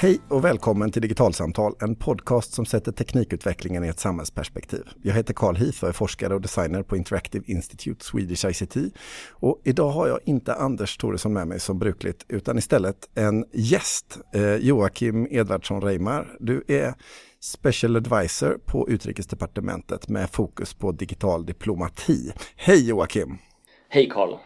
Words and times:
Hej 0.00 0.20
och 0.28 0.44
välkommen 0.44 0.92
till 0.92 1.02
Digitalsamtal, 1.02 1.74
en 1.80 1.96
podcast 1.96 2.52
som 2.52 2.66
sätter 2.66 2.92
teknikutvecklingen 2.92 3.84
i 3.84 3.88
ett 3.88 3.98
samhällsperspektiv. 3.98 4.82
Jag 5.02 5.14
heter 5.14 5.34
Carl 5.34 5.56
Heath 5.56 5.82
och 5.82 5.88
är 5.88 5.92
forskare 5.92 6.34
och 6.34 6.40
designer 6.40 6.82
på 6.82 6.96
Interactive 6.96 7.44
Institute 7.46 8.04
Swedish 8.04 8.44
ICT. 8.44 8.76
Och 9.30 9.60
idag 9.64 9.90
har 9.90 10.08
jag 10.08 10.18
inte 10.24 10.54
Anders 10.54 10.96
Thoresson 10.96 11.32
med 11.32 11.48
mig 11.48 11.60
som 11.60 11.78
brukligt, 11.78 12.24
utan 12.28 12.58
istället 12.58 12.96
en 13.14 13.44
gäst, 13.52 14.18
eh, 14.34 14.54
Joakim 14.54 15.26
Edvardsson 15.30 15.80
Reimar. 15.80 16.36
Du 16.40 16.64
är 16.68 16.94
Special 17.40 17.96
Advisor 17.96 18.58
på 18.66 18.88
Utrikesdepartementet 18.88 20.08
med 20.08 20.30
fokus 20.30 20.74
på 20.74 20.92
digital 20.92 21.46
diplomati. 21.46 22.32
Hej 22.56 22.88
Joakim! 22.88 23.38
Hej 23.88 24.08
Carl! 24.08 24.38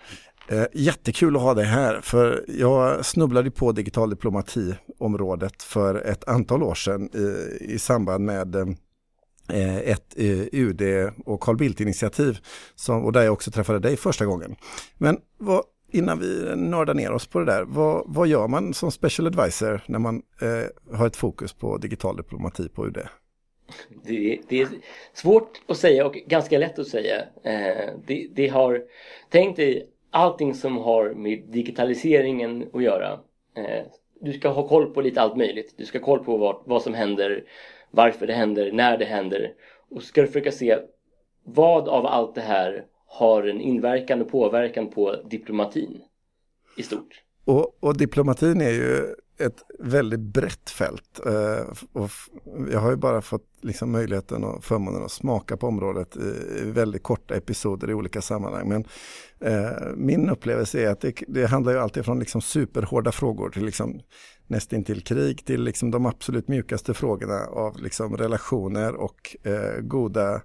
Eh, 0.48 0.64
jättekul 0.72 1.36
att 1.36 1.42
ha 1.42 1.54
dig 1.54 1.64
här, 1.64 2.00
för 2.00 2.44
jag 2.48 3.04
snubblade 3.04 3.50
på 3.50 3.72
digital 3.72 4.10
diplomati-området 4.10 5.62
för 5.62 5.94
ett 5.94 6.28
antal 6.28 6.62
år 6.62 6.74
sedan 6.74 7.10
i, 7.14 7.56
i 7.74 7.78
samband 7.78 8.24
med 8.24 8.56
eh, 8.56 9.76
ett 9.76 10.14
eh, 10.16 10.46
UD 10.52 10.82
och 11.26 11.40
Carl 11.40 11.56
Bildt-initiativ 11.56 12.38
och 12.88 13.12
där 13.12 13.22
jag 13.22 13.32
också 13.32 13.50
träffade 13.50 13.78
dig 13.78 13.96
första 13.96 14.26
gången. 14.26 14.56
Men 14.98 15.18
vad, 15.38 15.62
innan 15.92 16.18
vi 16.18 16.56
nördar 16.56 16.94
ner 16.94 17.12
oss 17.12 17.26
på 17.26 17.38
det 17.38 17.44
där, 17.44 17.64
vad, 17.64 18.02
vad 18.06 18.28
gör 18.28 18.48
man 18.48 18.74
som 18.74 18.90
special 18.90 19.26
advisor 19.26 19.80
när 19.86 19.98
man 19.98 20.22
eh, 20.40 20.96
har 20.96 21.06
ett 21.06 21.16
fokus 21.16 21.52
på 21.52 21.78
digital 21.78 22.16
diplomati 22.16 22.68
på 22.68 22.86
UD? 22.86 22.98
Det, 24.04 24.40
det, 24.48 24.60
är 24.60 24.68
svårt 25.14 25.62
att 25.68 25.76
säga 25.76 26.06
och 26.06 26.14
ganska 26.14 26.58
lätt 26.58 26.78
att 26.78 26.88
säga. 26.88 27.16
Eh, 27.44 27.92
det, 28.06 28.28
det, 28.34 28.48
har, 28.48 28.82
tänkt 29.30 29.58
i 29.58 29.82
allting 30.14 30.54
som 30.54 30.76
har 30.76 31.10
med 31.10 31.42
digitaliseringen 31.48 32.68
att 32.72 32.82
göra. 32.82 33.12
Eh, 33.56 33.86
du 34.20 34.32
ska 34.32 34.48
ha 34.48 34.68
koll 34.68 34.94
på 34.94 35.00
lite 35.00 35.20
allt 35.20 35.36
möjligt. 35.36 35.74
Du 35.76 35.84
ska 35.84 35.98
ha 35.98 36.04
koll 36.04 36.24
på 36.24 36.36
vad, 36.36 36.62
vad 36.64 36.82
som 36.82 36.94
händer, 36.94 37.44
varför 37.90 38.26
det 38.26 38.32
händer, 38.32 38.72
när 38.72 38.98
det 38.98 39.04
händer. 39.04 39.52
Och 39.90 40.02
så 40.02 40.06
ska 40.06 40.20
du 40.20 40.26
försöka 40.26 40.52
se 40.52 40.78
vad 41.44 41.88
av 41.88 42.06
allt 42.06 42.34
det 42.34 42.40
här 42.40 42.84
har 43.06 43.42
en 43.42 43.60
inverkan 43.60 44.20
och 44.20 44.30
påverkan 44.30 44.90
på 44.90 45.16
diplomatin 45.30 46.00
i 46.78 46.82
stort. 46.82 47.22
Och, 47.44 47.76
och 47.80 47.96
diplomatin 47.96 48.60
är 48.60 48.70
ju 48.70 49.14
ett 49.38 49.62
väldigt 49.78 50.20
brett 50.20 50.70
fält. 50.70 51.20
Eh, 51.26 51.66
och 51.92 52.10
jag 52.70 52.80
har 52.80 52.90
ju 52.90 52.96
bara 52.96 53.22
fått 53.22 53.48
liksom 53.62 53.92
möjligheten 53.92 54.44
och 54.44 54.64
förmånen 54.64 55.04
att 55.04 55.12
smaka 55.12 55.56
på 55.56 55.66
området 55.66 56.16
i 56.16 56.70
väldigt 56.70 57.02
korta 57.02 57.34
episoder 57.34 57.90
i 57.90 57.94
olika 57.94 58.22
sammanhang. 58.22 58.68
Men 58.68 58.84
eh, 59.40 59.72
min 59.96 60.30
upplevelse 60.30 60.80
är 60.80 60.90
att 60.90 61.00
det, 61.00 61.22
det 61.28 61.46
handlar 61.46 61.72
ju 61.72 61.78
alltid 61.78 62.04
från 62.04 62.18
liksom 62.18 62.40
superhårda 62.40 63.12
frågor 63.12 63.50
till 63.50 63.64
liksom 63.64 64.00
nästintill 64.46 65.00
krig 65.00 65.44
till 65.44 65.64
liksom 65.64 65.90
de 65.90 66.06
absolut 66.06 66.48
mjukaste 66.48 66.94
frågorna 66.94 67.46
av 67.46 67.82
liksom 67.82 68.16
relationer 68.16 68.94
och 68.94 69.36
eh, 69.42 69.80
goda 69.80 70.42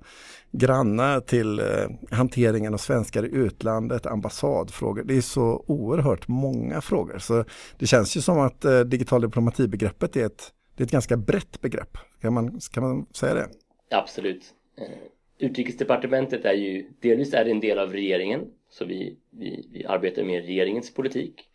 grannar 0.51 1.19
till 1.19 1.59
eh, 1.59 1.65
hanteringen 2.11 2.73
av 2.73 2.77
svenskar 2.77 3.25
i 3.25 3.29
utlandet, 3.29 4.05
ambassadfrågor. 4.05 5.03
Det 5.03 5.17
är 5.17 5.21
så 5.21 5.63
oerhört 5.67 6.27
många 6.27 6.81
frågor. 6.81 7.17
Så 7.17 7.45
det 7.79 7.87
känns 7.87 8.17
ju 8.17 8.21
som 8.21 8.39
att 8.39 8.65
eh, 8.65 8.79
digital 8.79 9.21
diplomatibegreppet 9.21 10.15
är 10.15 10.25
ett, 10.25 10.51
det 10.75 10.83
är 10.83 10.85
ett 10.85 10.91
ganska 10.91 11.17
brett 11.17 11.61
begrepp. 11.61 11.97
Kan 12.21 12.33
man, 12.33 12.59
kan 12.71 12.83
man 12.83 13.05
säga 13.13 13.33
det? 13.33 13.47
Absolut. 13.91 14.43
Eh, 14.77 15.47
utrikesdepartementet 15.47 16.45
är 16.45 16.53
ju 16.53 16.89
delvis 17.01 17.33
är 17.33 17.45
en 17.45 17.59
del 17.59 17.79
av 17.79 17.91
regeringen 17.91 18.41
så 18.69 18.85
vi, 18.85 19.17
vi, 19.31 19.67
vi 19.71 19.85
arbetar 19.85 20.23
med 20.23 20.45
regeringens 20.45 20.93
politik. 20.93 21.48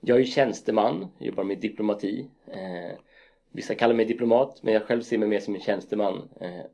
Jag 0.00 0.20
är 0.20 0.24
tjänsteman, 0.24 1.08
jobbar 1.18 1.44
med 1.44 1.58
diplomati. 1.58 2.26
Eh, 2.46 2.98
vissa 3.52 3.74
kallar 3.74 3.94
mig 3.94 4.04
diplomat, 4.04 4.62
men 4.62 4.74
jag 4.74 4.82
själv 4.82 5.02
ser 5.02 5.18
mig 5.18 5.28
mer 5.28 5.40
som 5.40 5.54
en 5.54 5.60
tjänsteman. 5.60 6.28
Eh, 6.40 6.64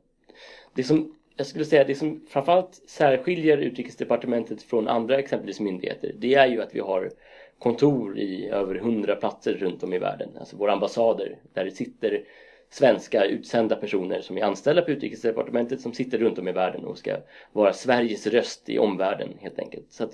det 0.73 0.83
som 0.83 1.13
jag 1.37 1.47
skulle 1.47 1.65
säga 1.65 1.83
det 1.83 1.95
som 1.95 2.25
framförallt 2.29 2.75
särskiljer 2.87 3.57
utrikesdepartementet 3.57 4.63
från 4.63 4.87
andra 4.87 5.19
exempelvis 5.19 5.59
myndigheter 5.59 6.11
det 6.17 6.33
är 6.33 6.47
ju 6.47 6.61
att 6.61 6.75
vi 6.75 6.79
har 6.79 7.11
kontor 7.59 8.19
i 8.19 8.49
över 8.49 8.75
hundra 8.75 9.15
platser 9.15 9.53
runt 9.53 9.83
om 9.83 9.93
i 9.93 9.99
världen, 9.99 10.29
alltså 10.39 10.57
våra 10.57 10.73
ambassader 10.73 11.37
där 11.53 11.65
det 11.65 11.71
sitter 11.71 12.23
svenska 12.69 13.25
utsända 13.25 13.75
personer 13.75 14.21
som 14.21 14.37
är 14.37 14.41
anställda 14.41 14.81
på 14.81 14.91
utrikesdepartementet 14.91 15.81
som 15.81 15.93
sitter 15.93 16.17
runt 16.17 16.39
om 16.39 16.47
i 16.47 16.51
världen 16.51 16.85
och 16.85 16.97
ska 16.97 17.17
vara 17.51 17.73
Sveriges 17.73 18.27
röst 18.27 18.69
i 18.69 18.79
omvärlden 18.79 19.29
helt 19.39 19.59
enkelt. 19.59 19.91
Så 19.91 20.03
att, 20.03 20.11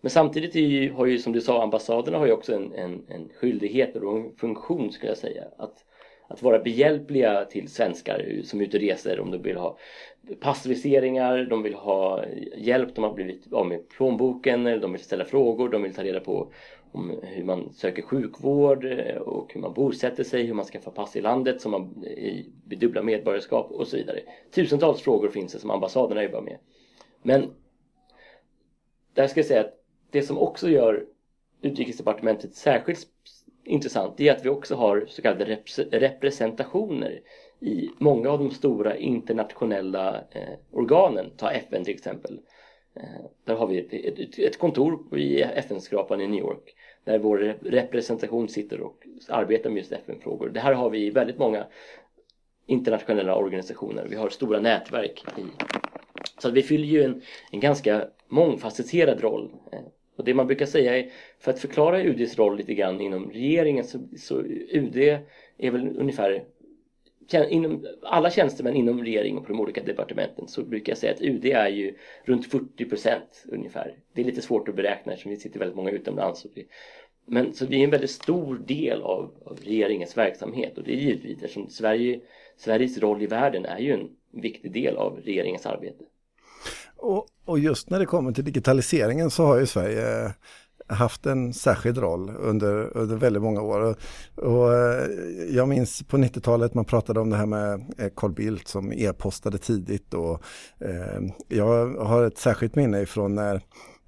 men 0.00 0.10
samtidigt 0.10 0.54
ju, 0.54 0.92
har 0.92 1.06
ju 1.06 1.18
som 1.18 1.32
du 1.32 1.40
sa 1.40 1.62
ambassaderna 1.62 2.18
har 2.18 2.26
ju 2.26 2.32
också 2.32 2.54
en, 2.54 2.72
en, 2.72 3.02
en 3.08 3.28
skyldighet 3.40 3.96
och 3.96 4.16
en 4.16 4.36
funktion 4.36 4.92
skulle 4.92 5.10
jag 5.10 5.18
säga 5.18 5.44
att 5.56 5.84
att 6.30 6.42
vara 6.42 6.58
behjälpliga 6.58 7.44
till 7.44 7.68
svenskar 7.68 8.40
som 8.44 8.60
är 8.60 8.64
ute 8.64 8.76
och 8.76 8.80
reser 8.80 9.20
om 9.20 9.30
de 9.30 9.42
vill 9.42 9.56
ha 9.56 9.78
passviseringar, 10.40 11.44
de 11.44 11.62
vill 11.62 11.74
ha 11.74 12.24
hjälp, 12.56 12.94
de 12.94 13.04
har 13.04 13.12
blivit 13.12 13.52
av 13.52 13.66
med 13.66 13.88
plånboken, 13.88 14.66
eller 14.66 14.80
de 14.80 14.92
vill 14.92 15.00
ställa 15.00 15.24
frågor, 15.24 15.68
de 15.68 15.82
vill 15.82 15.94
ta 15.94 16.04
reda 16.04 16.20
på 16.20 16.52
om 16.92 17.20
hur 17.22 17.44
man 17.44 17.72
söker 17.72 18.02
sjukvård 18.02 18.84
eh, 18.84 19.16
och 19.16 19.54
hur 19.54 19.60
man 19.60 19.72
bosätter 19.72 20.24
sig, 20.24 20.42
hur 20.42 20.54
man 20.54 20.64
skaffar 20.64 20.90
pass 20.90 21.16
i 21.16 21.20
landet 21.20 21.60
som 21.60 21.70
man 21.70 22.04
eh, 22.16 22.44
vid 22.64 22.78
dubbla 22.78 23.02
medborgarskap 23.02 23.70
och 23.70 23.86
så 23.86 23.96
vidare. 23.96 24.20
Tusentals 24.54 25.00
frågor 25.00 25.28
finns 25.28 25.52
det 25.52 25.58
som 25.58 25.70
ambassaderna 25.70 26.22
jobbar 26.22 26.40
med. 26.40 26.58
Men 27.22 27.50
där 29.14 29.26
ska 29.26 29.40
jag 29.40 29.46
säga 29.46 29.60
att 29.60 29.79
det 30.10 30.22
som 30.22 30.38
också 30.38 30.68
gör 30.68 31.06
Utrikesdepartementet 31.62 32.54
särskilt 32.54 33.06
intressant 33.64 34.20
är 34.20 34.32
att 34.32 34.44
vi 34.44 34.48
också 34.48 34.74
har 34.74 35.04
så 35.08 35.22
kallade 35.22 35.58
representationer 35.90 37.20
i 37.60 37.90
många 37.98 38.30
av 38.30 38.38
de 38.38 38.50
stora 38.50 38.96
internationella 38.96 40.24
eh, 40.30 40.58
organen. 40.70 41.30
Ta 41.36 41.50
FN 41.50 41.84
till 41.84 41.94
exempel. 41.94 42.40
Eh, 42.94 43.24
där 43.44 43.54
har 43.54 43.66
vi 43.66 43.78
ett, 43.78 44.18
ett, 44.18 44.38
ett 44.38 44.58
kontor 44.58 45.18
i 45.18 45.42
FN-skrapan 45.42 46.20
i 46.20 46.26
New 46.26 46.40
York 46.40 46.74
där 47.04 47.18
vår 47.18 47.38
representation 47.62 48.48
sitter 48.48 48.80
och 48.80 49.06
arbetar 49.28 49.70
med 49.70 49.78
just 49.78 49.92
FN-frågor. 49.92 50.48
Det 50.48 50.60
här 50.60 50.72
har 50.72 50.90
vi 50.90 51.06
i 51.06 51.10
väldigt 51.10 51.38
många 51.38 51.66
internationella 52.66 53.36
organisationer. 53.36 54.06
Vi 54.10 54.16
har 54.16 54.28
stora 54.28 54.60
nätverk 54.60 55.24
i. 55.38 55.42
Så 56.38 56.48
att 56.48 56.54
vi 56.54 56.62
fyller 56.62 56.86
ju 56.86 57.02
en, 57.02 57.22
en 57.50 57.60
ganska 57.60 58.06
mångfacetterad 58.28 59.20
roll. 59.20 59.52
Eh, 59.72 59.80
och 60.20 60.26
det 60.26 60.34
man 60.34 60.46
brukar 60.46 60.66
säga 60.66 60.98
är, 60.98 61.10
för 61.38 61.50
att 61.50 61.58
förklara 61.58 62.02
UDs 62.02 62.38
roll 62.38 62.56
lite 62.56 62.74
grann 62.74 63.00
inom 63.00 63.30
regeringen 63.30 63.84
så, 63.84 63.98
så 64.16 64.40
UD 64.42 64.96
är 65.58 65.70
väl 65.70 65.96
ungefär 65.98 66.44
inom, 67.48 67.86
alla 68.02 68.30
tjänstemän 68.30 68.76
inom 68.76 69.04
regeringen 69.04 69.42
på 69.42 69.48
de 69.48 69.60
olika 69.60 69.82
departementen 69.82 70.48
så 70.48 70.62
brukar 70.62 70.90
jag 70.90 70.98
säga 70.98 71.12
att 71.12 71.22
UD 71.22 71.46
är 71.46 71.68
ju 71.68 71.94
runt 72.24 72.46
40 72.46 72.84
procent 72.84 73.44
ungefär. 73.48 73.94
Det 74.12 74.20
är 74.20 74.24
lite 74.24 74.42
svårt 74.42 74.68
att 74.68 74.74
beräkna 74.74 75.12
eftersom 75.12 75.30
vi 75.30 75.36
sitter 75.36 75.58
väldigt 75.58 75.76
många 75.76 75.90
utomlands. 75.90 76.46
Men 77.26 77.54
så 77.54 77.66
vi 77.66 77.80
är 77.80 77.84
en 77.84 77.90
väldigt 77.90 78.10
stor 78.10 78.58
del 78.66 79.02
av, 79.02 79.34
av 79.44 79.58
regeringens 79.64 80.16
verksamhet 80.16 80.78
och 80.78 80.84
det 80.84 80.92
är 80.92 80.96
givetvis 80.96 81.42
eftersom 81.42 81.68
Sverige, 81.68 82.20
Sveriges 82.56 82.98
roll 82.98 83.22
i 83.22 83.26
världen 83.26 83.64
är 83.64 83.78
ju 83.78 83.92
en 83.92 84.08
viktig 84.32 84.72
del 84.72 84.96
av 84.96 85.20
regeringens 85.24 85.66
arbete. 85.66 86.04
Och, 87.02 87.26
och 87.44 87.58
just 87.58 87.90
när 87.90 87.98
det 87.98 88.06
kommer 88.06 88.32
till 88.32 88.44
digitaliseringen 88.44 89.30
så 89.30 89.44
har 89.44 89.58
ju 89.58 89.66
Sverige 89.66 90.34
haft 90.90 91.26
en 91.26 91.54
särskild 91.54 91.98
roll 91.98 92.32
under, 92.38 92.96
under 92.96 93.16
väldigt 93.16 93.42
många 93.42 93.62
år. 93.62 93.80
Och, 93.80 93.96
och 94.36 94.74
eh, 94.74 95.06
jag 95.50 95.68
minns 95.68 96.02
på 96.02 96.16
90-talet 96.16 96.74
man 96.74 96.84
pratade 96.84 97.20
om 97.20 97.30
det 97.30 97.36
här 97.36 97.46
med 97.46 97.94
eh, 97.98 98.08
Carl 98.16 98.32
Bildt 98.32 98.68
som 98.68 98.92
e-postade 98.92 99.58
tidigt. 99.58 100.14
Och, 100.14 100.42
eh, 100.78 101.20
jag 101.48 101.94
har 101.94 102.24
ett 102.24 102.38
särskilt 102.38 102.74
minne 102.74 103.00
ifrån 103.00 103.34
när 103.34 103.62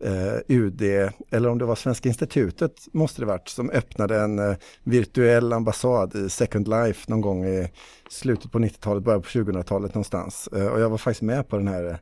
eh, 0.05 0.39
UD, 0.49 0.83
eller 1.31 1.49
om 1.49 1.59
det 1.59 1.65
var 1.65 1.75
Svenska 1.75 2.09
institutet 2.09 2.89
måste 2.93 3.23
det 3.23 3.27
varit, 3.27 3.49
som 3.49 3.71
öppnade 3.71 4.21
en 4.21 4.39
eh, 4.39 4.57
virtuell 4.85 5.53
ambassad 5.53 6.17
i 6.17 6.29
Second 6.29 6.69
Life 6.69 7.11
någon 7.11 7.21
gång 7.21 7.45
i 7.45 7.69
slutet 8.11 8.53
på 8.53 8.59
90-talet, 8.59 9.05
början 9.05 9.23
på 9.23 9.29
2000-talet 9.29 9.95
någonstans. 9.95 10.49
Eh, 10.57 10.67
och 10.67 10.81
jag 10.81 10.91
var 10.91 10.99
faktiskt 10.99 11.23
med 11.23 11.49
på 11.49 11.57
den 11.57 11.69
här 11.69 11.85
eh, 11.85 11.97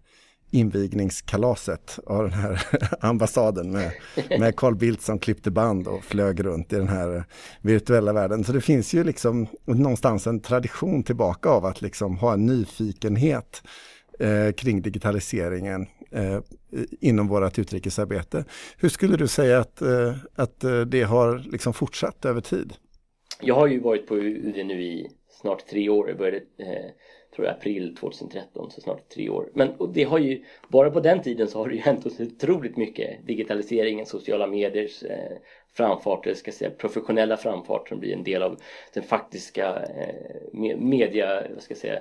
invigningskalaset 0.50 1.99
av 2.06 2.23
den 2.23 2.32
här 2.32 2.62
ambassaden 3.00 3.73
med, 3.73 3.93
med 4.38 4.56
Carl 4.56 4.75
Bildt 4.75 5.02
som 5.02 5.19
klippte 5.19 5.50
band 5.50 5.88
och 5.88 6.05
flög 6.05 6.44
runt 6.44 6.73
i 6.73 6.76
den 6.76 6.88
här 6.88 7.25
virtuella 7.62 8.12
världen. 8.12 8.44
Så 8.44 8.52
det 8.52 8.61
finns 8.61 8.94
ju 8.94 9.05
liksom 9.05 9.47
någonstans 9.64 10.26
en 10.26 10.41
tradition 10.41 11.02
tillbaka 11.02 11.49
av 11.49 11.64
att 11.64 11.82
liksom 11.82 12.17
ha 12.17 12.32
en 12.32 12.47
nyfikenhet 12.47 13.62
eh, 14.19 14.52
kring 14.52 14.82
digitaliseringen 14.82 15.87
eh, 16.11 16.41
inom 17.00 17.29
vårt 17.29 17.58
utrikesarbete. 17.58 18.44
Hur 18.79 18.88
skulle 18.88 19.17
du 19.17 19.29
säga 19.29 19.58
att, 19.58 19.82
eh, 19.82 20.14
att 20.35 20.64
eh, 20.64 20.81
det 20.81 21.02
har 21.02 21.38
liksom 21.38 21.73
fortsatt 21.73 22.25
över 22.25 22.41
tid? 22.41 22.73
Jag 23.41 23.55
har 23.55 23.67
ju 23.67 23.81
varit 23.81 24.06
på 24.06 24.17
UD 24.17 24.67
nu 24.67 24.82
i 24.82 25.11
snart 25.41 25.67
tre 25.67 25.88
år. 25.88 26.08
Jag 26.08 26.19
började 26.19 26.37
eh, 26.37 26.91
tror 27.41 27.49
jag, 27.49 27.57
april 27.57 27.97
2013, 27.97 28.71
så 28.71 28.81
snart 28.81 29.09
tre 29.09 29.29
år. 29.29 29.51
Men 29.55 29.71
och 29.71 29.89
det 29.89 30.03
har 30.03 30.19
ju, 30.19 30.45
bara 30.69 30.91
på 30.91 31.01
den 31.01 31.23
tiden 31.23 31.49
så 31.49 31.59
har 31.59 31.69
det 31.69 31.75
ju 31.75 31.81
hänt 31.81 32.07
otroligt 32.07 32.77
mycket. 32.77 33.27
Digitaliseringen, 33.27 34.07
sociala 34.07 34.47
mediers 34.47 35.03
eh, 35.03 35.37
framfart, 35.73 36.27
eller 36.27 36.37
ska 36.37 36.49
jag 36.49 36.55
säga 36.55 36.71
professionella 36.71 37.37
framfart 37.37 37.89
som 37.89 38.01
blir 38.01 38.13
en 38.13 38.25
del 38.25 38.43
av 38.43 38.61
den 38.95 39.03
faktiska 39.03 39.83
eh, 39.83 40.77
media, 40.77 41.43
vad 41.55 41.63
ska 41.63 41.73
jag 41.73 41.79
säga, 41.79 42.01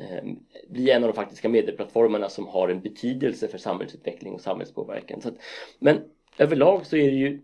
eh, 0.00 0.24
blir 0.68 0.92
en 0.92 1.04
av 1.04 1.08
de 1.08 1.14
faktiska 1.14 1.48
medieplattformarna 1.48 2.28
som 2.28 2.46
har 2.46 2.68
en 2.68 2.80
betydelse 2.80 3.48
för 3.48 3.58
samhällsutveckling 3.58 4.34
och 4.34 4.40
samhällspåverkan. 4.40 5.20
Så 5.20 5.28
att, 5.28 5.36
men 5.78 6.00
överlag 6.38 6.86
så 6.86 6.96
är 6.96 7.10
det 7.10 7.16
ju 7.16 7.40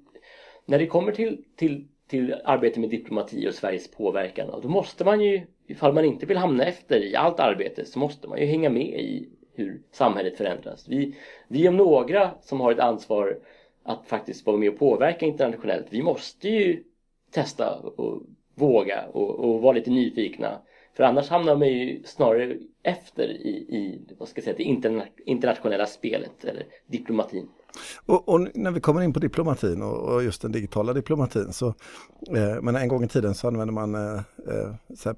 när 0.67 0.79
det 0.79 0.87
kommer 0.87 1.13
till, 1.13 1.45
till, 1.57 1.89
till 2.11 2.35
arbete 2.45 2.81
med 2.81 2.91
diplomati 2.91 3.49
och 3.49 3.55
Sveriges 3.55 3.91
påverkan 3.91 4.61
då 4.63 4.69
måste 4.69 5.05
man 5.05 5.21
ju, 5.21 5.41
ifall 5.67 5.93
man 5.93 6.05
inte 6.05 6.27
vill 6.27 6.37
hamna 6.37 6.65
efter 6.65 7.05
i 7.05 7.17
allt 7.17 7.41
arbete 7.41 7.85
så 7.85 7.99
måste 7.99 8.29
man 8.29 8.39
ju 8.39 8.47
hänga 8.47 8.71
med 8.71 9.01
i 9.01 9.29
hur 9.55 9.83
samhället 9.93 10.37
förändras. 10.37 10.89
Vi, 10.89 11.15
vi 11.49 11.69
om 11.69 11.77
några 11.77 12.31
som 12.41 12.61
har 12.61 12.73
ett 12.73 12.79
ansvar 12.79 13.39
att 13.83 14.07
faktiskt 14.07 14.47
vara 14.47 14.57
med 14.57 14.69
och 14.69 14.79
påverka 14.79 15.27
internationellt, 15.27 15.87
vi 15.91 16.03
måste 16.03 16.49
ju 16.49 16.85
testa 17.31 17.79
och 17.79 18.23
våga 18.55 19.07
och, 19.13 19.31
och 19.31 19.61
vara 19.61 19.73
lite 19.73 19.91
nyfikna. 19.91 20.59
För 20.97 21.05
annars 21.05 21.29
hamnar 21.29 21.57
man 21.57 21.69
ju 21.69 22.03
snarare 22.05 22.57
efter 22.83 23.29
i, 23.29 23.51
i 23.51 24.01
vad 24.19 24.29
ska 24.29 24.39
jag 24.39 24.45
säga, 24.45 24.57
det 24.57 24.63
interna 24.63 25.05
internationella 25.27 25.87
spelet 25.87 26.45
eller 26.45 26.67
diplomatin. 26.87 27.49
Och, 28.07 28.29
och, 28.29 28.49
när 28.55 28.71
vi 28.71 28.81
kommer 28.81 29.03
in 29.03 29.13
på 29.13 29.21
diplomatin 29.21 29.83
och, 29.83 30.15
och 30.15 30.23
just 30.23 30.43
den 30.43 30.53
digitala 30.53 30.93
diplomatin 30.93 31.53
så 31.53 31.67
eh, 32.37 32.63
men 32.63 32.77
en 32.77 32.89
gång 32.89 33.05
i 33.05 33.09
tiden 33.09 33.35
så 33.35 33.47
använde 33.49 33.73
man 33.73 33.95
eh, 33.95 34.15
eh 34.49 34.75
så 34.97 35.15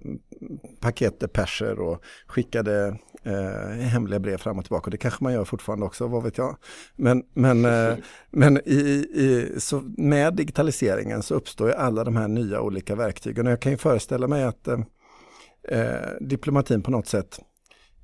paket 0.81 1.21
depecher 1.21 1.81
och 1.81 2.03
skickade 2.27 2.99
eh, 3.23 3.79
hemliga 3.79 4.21
brev 4.21 4.37
fram 4.37 4.59
och 4.59 4.65
tillbaka. 4.65 4.85
Och 4.85 4.91
det 4.91 4.97
kanske 4.97 5.25
man 5.25 5.33
gör 5.33 5.45
fortfarande 5.45 5.87
också, 5.87 6.07
vad 6.07 6.23
vet 6.23 6.39
jag. 6.39 6.57
Men, 6.97 7.23
men, 7.35 7.65
eh, 7.65 7.95
men 8.31 8.61
i, 8.65 8.81
i, 9.15 9.55
så 9.59 9.83
med 9.97 10.35
digitaliseringen 10.35 11.23
så 11.23 11.35
uppstår 11.35 11.69
ju 11.69 11.75
alla 11.75 12.05
de 12.05 12.17
här 12.17 12.29
nya 12.29 12.61
olika 12.61 12.95
verktygen. 12.95 13.47
Och 13.47 13.53
jag 13.53 13.61
kan 13.61 13.73
ju 13.73 13.79
föreställa 13.79 14.29
mig 14.29 14.45
att 14.45 14.69
eh, 14.69 14.81
eh 15.69 16.11
diplomatin 16.21 16.83
på 16.83 16.91
något 16.91 17.07
sätt 17.07 17.41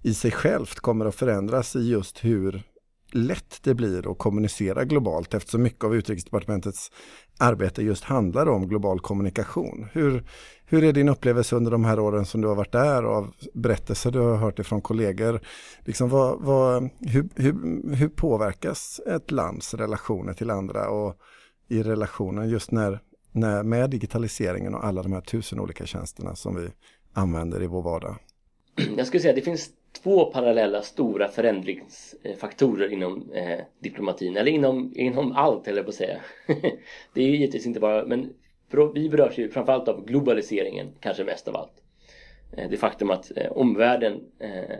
i 0.02 0.14
sig 0.14 0.30
självt 0.30 0.80
kommer 0.80 1.06
att 1.06 1.14
förändras 1.14 1.76
i 1.76 1.90
just 1.90 2.24
hur 2.24 2.62
lätt 3.12 3.62
det 3.62 3.74
blir 3.74 4.10
att 4.10 4.18
kommunicera 4.18 4.84
globalt 4.84 5.34
eftersom 5.34 5.62
mycket 5.62 5.84
av 5.84 5.96
utrikesdepartementets 5.96 6.90
arbete 7.38 7.82
just 7.82 8.04
handlar 8.04 8.48
om 8.48 8.68
global 8.68 9.00
kommunikation. 9.00 9.88
Hur, 9.92 10.24
hur 10.64 10.84
är 10.84 10.92
din 10.92 11.08
upplevelse 11.08 11.56
under 11.56 11.70
de 11.70 11.84
här 11.84 11.98
åren 11.98 12.26
som 12.26 12.40
du 12.40 12.48
har 12.48 12.54
varit 12.54 12.72
där 12.72 13.04
och 13.04 13.14
av 13.14 13.34
berättelser 13.54 14.10
du 14.10 14.18
har 14.18 14.36
hört 14.36 14.58
ifrån 14.58 14.80
kollegor? 14.80 15.40
Liksom 15.84 16.08
vad, 16.08 16.40
vad, 16.40 16.90
hur, 17.00 17.28
hur, 17.36 17.52
hur 17.94 18.08
påverkas 18.08 19.00
ett 19.06 19.30
lands 19.30 19.74
relationer 19.74 20.32
till 20.32 20.50
andra 20.50 20.88
och 20.88 21.16
i 21.68 21.82
relationen 21.82 22.48
just 22.48 22.70
när, 22.70 23.00
när 23.32 23.62
med 23.62 23.90
digitaliseringen 23.90 24.74
och 24.74 24.84
alla 24.84 25.02
de 25.02 25.12
här 25.12 25.20
tusen 25.20 25.60
olika 25.60 25.86
tjänsterna 25.86 26.36
som 26.36 26.56
vi 26.56 26.68
använder 27.12 27.62
i 27.62 27.66
vår 27.66 27.82
vardag? 27.82 28.16
Jag 28.96 29.06
skulle 29.06 29.20
säga 29.20 29.30
att 29.30 29.36
det 29.36 29.42
finns 29.42 29.70
två 30.02 30.24
parallella 30.24 30.82
stora 30.82 31.28
förändringsfaktorer 31.28 32.92
inom 32.92 33.32
eh, 33.32 33.58
diplomatin, 33.78 34.36
eller 34.36 34.52
inom, 34.52 34.92
inom 34.96 35.32
allt 35.32 35.68
eller 35.68 35.82
på 35.82 35.88
att 35.88 35.94
säga. 35.94 36.20
det 37.14 37.20
är 37.20 37.26
ju 37.26 37.36
givetvis 37.36 37.66
inte 37.66 37.80
bara, 37.80 38.04
men 38.04 38.32
vi 38.94 39.08
berörs 39.08 39.38
ju 39.38 39.48
framförallt 39.48 39.88
av 39.88 40.04
globaliseringen, 40.04 40.88
kanske 41.00 41.24
mest 41.24 41.48
av 41.48 41.56
allt. 41.56 41.82
Eh, 42.56 42.70
det 42.70 42.76
faktum 42.76 43.10
att 43.10 43.36
eh, 43.36 43.52
omvärlden, 43.52 44.20
eh, 44.38 44.76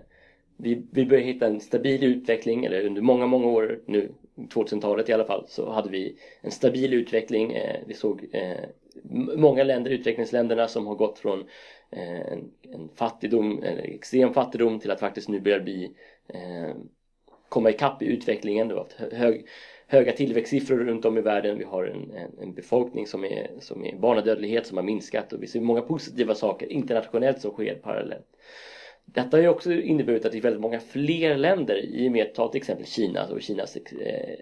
vi, 0.57 0.87
vi 0.91 1.07
börjar 1.07 1.25
hitta 1.25 1.47
en 1.47 1.61
stabil 1.61 2.05
utveckling, 2.05 2.65
eller 2.65 2.87
under 2.87 3.03
många, 3.03 3.27
många 3.27 3.47
år 3.47 3.81
nu, 3.87 4.13
2000-talet 4.37 5.09
i 5.09 5.13
alla 5.13 5.25
fall, 5.25 5.45
så 5.49 5.71
hade 5.73 5.91
vi 5.91 6.17
en 6.41 6.51
stabil 6.51 6.95
utveckling. 6.95 7.53
Eh, 7.53 7.81
vi 7.87 7.95
såg 7.95 8.29
eh, 8.33 8.65
många 9.37 9.65
länder, 9.65 9.91
utvecklingsländerna 9.91 10.69
som 10.69 10.87
har 10.87 10.95
gått 10.95 11.19
från 11.19 11.39
Eh, 11.39 11.47
Eh, 11.91 12.33
en, 12.33 12.51
en 12.73 12.89
fattigdom, 12.95 13.63
en 13.63 13.79
extrem 13.79 14.35
fattigdom 14.35 14.81
till 14.81 14.91
att 14.91 15.01
faktiskt 15.01 15.29
nu 15.29 15.41
börja 15.41 15.61
bli 15.61 15.91
eh, 16.29 16.75
komma 17.49 17.71
ikapp 17.71 18.03
i 18.03 18.07
utvecklingen. 18.07 18.69
Vi 18.69 18.75
har 18.75 18.81
haft 18.81 19.13
hög, 19.13 19.47
höga 19.87 20.13
tillväxtsiffror 20.13 20.77
runt 20.77 21.05
om 21.05 21.19
i 21.19 21.21
världen. 21.21 21.59
Vi 21.59 21.65
har 21.65 21.85
en, 21.85 22.11
en, 22.11 22.31
en, 22.41 22.55
befolkning 22.55 23.07
som 23.07 23.25
är, 23.25 23.51
som 23.61 23.85
är 23.85 23.97
barnadödlighet 23.97 24.67
som 24.67 24.77
har 24.77 24.85
minskat 24.85 25.33
och 25.33 25.43
vi 25.43 25.47
ser 25.47 25.61
många 25.61 25.81
positiva 25.81 26.35
saker 26.35 26.73
internationellt 26.73 27.41
som 27.41 27.51
sker 27.51 27.75
parallellt. 27.75 28.27
Detta 29.05 29.37
har 29.37 29.43
ju 29.43 29.49
också 29.49 29.73
inneburit 29.73 30.25
att 30.25 30.33
det 30.33 30.39
är 30.39 30.43
väldigt 30.43 30.63
många 30.63 30.81
fler 30.81 31.37
länder 31.37 31.85
i 31.85 32.09
och 32.09 32.13
med, 32.13 32.35
ta 32.35 32.49
till 32.49 32.59
exempel 32.59 32.87
Kina 32.87 33.27
och 33.27 33.43
Kinas 33.43 33.77
eh, 33.77 33.83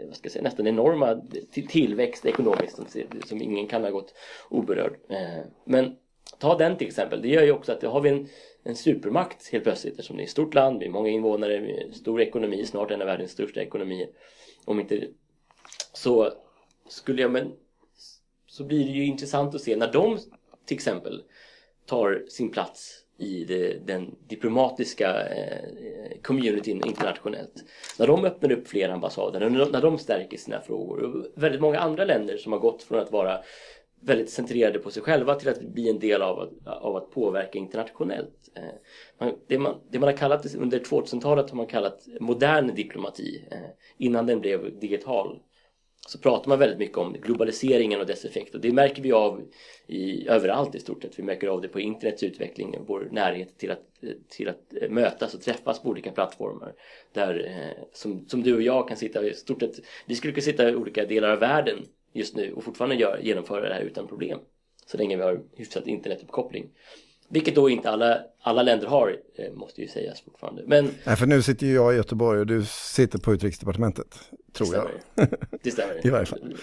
vad 0.06 0.16
ska 0.16 0.26
jag 0.26 0.32
säga, 0.32 0.42
nästan 0.42 0.66
enorma 0.66 1.22
tillväxt 1.68 2.26
ekonomiskt 2.26 2.76
som, 2.76 2.86
som 3.26 3.42
ingen 3.42 3.66
kan 3.66 3.82
ha 3.82 3.90
gått 3.90 4.14
oberörd. 4.50 4.96
Eh, 5.08 5.44
men 5.64 5.96
Ta 6.38 6.58
den 6.58 6.76
till 6.76 6.86
exempel. 6.86 7.22
Det 7.22 7.28
gör 7.28 7.42
ju 7.42 7.52
också 7.52 7.72
att 7.72 7.80
då 7.80 7.88
har 7.88 8.00
vi 8.00 8.08
en, 8.08 8.28
en 8.62 8.76
supermakt 8.76 9.52
helt 9.52 9.64
plötsligt 9.64 9.92
eftersom 9.92 10.16
det 10.16 10.22
är 10.22 10.24
ett 10.24 10.30
stort 10.30 10.54
land, 10.54 10.80
vi 10.80 10.86
är 10.86 10.90
många 10.90 11.08
invånare, 11.08 11.58
vi 11.58 11.72
har 11.72 11.80
en 11.80 11.92
stor 11.92 12.20
ekonomi, 12.20 12.66
snart 12.66 12.90
en 12.90 13.00
av 13.00 13.06
världens 13.06 13.30
största 13.30 13.62
ekonomier. 13.62 14.08
Om 14.64 14.80
inte 14.80 15.08
så 15.92 16.32
skulle 16.88 17.22
jag 17.22 17.30
men 17.30 17.52
så 18.46 18.64
blir 18.64 18.84
det 18.84 18.92
ju 18.92 19.04
intressant 19.04 19.54
att 19.54 19.60
se 19.60 19.76
när 19.76 19.92
de 19.92 20.18
till 20.64 20.74
exempel 20.74 21.22
tar 21.86 22.24
sin 22.28 22.50
plats 22.50 23.02
i 23.18 23.44
det, 23.44 23.86
den 23.86 24.14
diplomatiska 24.28 25.28
eh, 25.28 26.20
communityn 26.22 26.86
internationellt. 26.86 27.64
När 27.98 28.06
de 28.06 28.24
öppnar 28.24 28.52
upp 28.52 28.68
fler 28.68 28.88
ambassader, 28.88 29.50
när 29.50 29.80
de 29.80 29.98
stärker 29.98 30.36
sina 30.36 30.60
frågor. 30.60 31.02
Och 31.02 31.26
väldigt 31.34 31.60
många 31.60 31.78
andra 31.78 32.04
länder 32.04 32.36
som 32.36 32.52
har 32.52 32.58
gått 32.58 32.82
från 32.82 33.00
att 33.00 33.12
vara 33.12 33.38
väldigt 34.06 34.30
centrerade 34.30 34.78
på 34.78 34.90
sig 34.90 35.02
själva 35.02 35.34
till 35.34 35.48
att 35.48 35.60
bli 35.60 35.90
en 35.90 35.98
del 35.98 36.22
av, 36.22 36.52
av 36.64 36.96
att 36.96 37.10
påverka 37.10 37.58
internationellt. 37.58 38.50
Eh, 38.54 39.28
det 39.46 39.58
man, 39.58 39.80
det 39.90 39.98
man 39.98 40.08
har 40.08 40.16
kallat 40.16 40.54
under 40.54 40.78
2000-talet 40.78 41.50
har 41.50 41.56
man 41.56 41.66
kallat 41.66 42.06
modern 42.20 42.74
diplomati 42.74 43.44
eh, 43.50 43.58
innan 43.98 44.26
den 44.26 44.40
blev 44.40 44.78
digital. 44.78 45.38
Så 46.08 46.18
pratar 46.18 46.48
man 46.48 46.58
väldigt 46.58 46.78
mycket 46.78 46.98
om 46.98 47.12
globaliseringen 47.12 48.00
och 48.00 48.06
dess 48.06 48.24
effekt 48.24 48.54
och 48.54 48.60
det 48.60 48.72
märker 48.72 49.02
vi 49.02 49.12
av 49.12 49.42
i, 49.86 50.28
överallt 50.28 50.74
i 50.74 50.80
stort 50.80 51.02
sett. 51.02 51.18
Vi 51.18 51.22
märker 51.22 51.48
av 51.48 51.60
det 51.60 51.68
på 51.68 51.80
internets 51.80 52.22
utveckling, 52.22 52.76
vår 52.86 53.08
närhet 53.12 53.58
till 53.58 53.70
att, 53.70 53.82
till 54.28 54.48
att 54.48 54.90
mötas 54.90 55.34
och 55.34 55.40
träffas 55.40 55.82
på 55.82 55.88
olika 55.88 56.12
plattformar. 56.12 56.72
Där, 57.12 57.46
eh, 57.46 57.84
som, 57.92 58.28
som 58.28 58.42
du 58.42 58.54
och 58.54 58.62
jag 58.62 58.88
kan 58.88 58.96
sitta 58.96 59.24
i 59.24 59.34
stort 59.34 59.60
sett, 59.60 59.74
vi 60.06 60.14
skulle 60.14 60.32
kunna 60.32 60.42
sitta 60.42 60.70
i 60.70 60.74
olika 60.74 61.04
delar 61.06 61.30
av 61.30 61.38
världen 61.38 61.86
just 62.16 62.36
nu 62.36 62.52
och 62.52 62.64
fortfarande 62.64 62.96
gör, 62.96 63.18
genomföra 63.18 63.68
det 63.68 63.74
här 63.74 63.80
utan 63.80 64.06
problem. 64.08 64.38
Så 64.86 64.96
länge 64.96 65.16
vi 65.16 65.22
har 65.22 65.42
hyfsat 65.56 65.86
internetuppkoppling. 65.86 66.70
Vilket 67.28 67.54
då 67.54 67.70
inte 67.70 67.90
alla, 67.90 68.18
alla 68.42 68.62
länder 68.62 68.86
har, 68.86 69.16
eh, 69.38 69.52
måste 69.52 69.80
ju 69.80 69.88
sägas 69.88 70.20
fortfarande. 70.20 70.62
Men, 70.66 70.90
Nej, 71.04 71.16
för 71.16 71.26
nu 71.26 71.42
sitter 71.42 71.66
ju 71.66 71.74
jag 71.74 71.94
i 71.94 71.96
Göteborg 71.96 72.40
och 72.40 72.46
du 72.46 72.64
sitter 72.64 73.18
på 73.18 73.34
utrikesdepartementet, 73.34 74.18
tror 74.52 74.72
det 74.72 74.76
jag. 75.14 75.28
Det 75.62 75.70
stämmer. 75.70 76.06
I 76.06 76.10
varje 76.10 76.26
fall. 76.26 76.56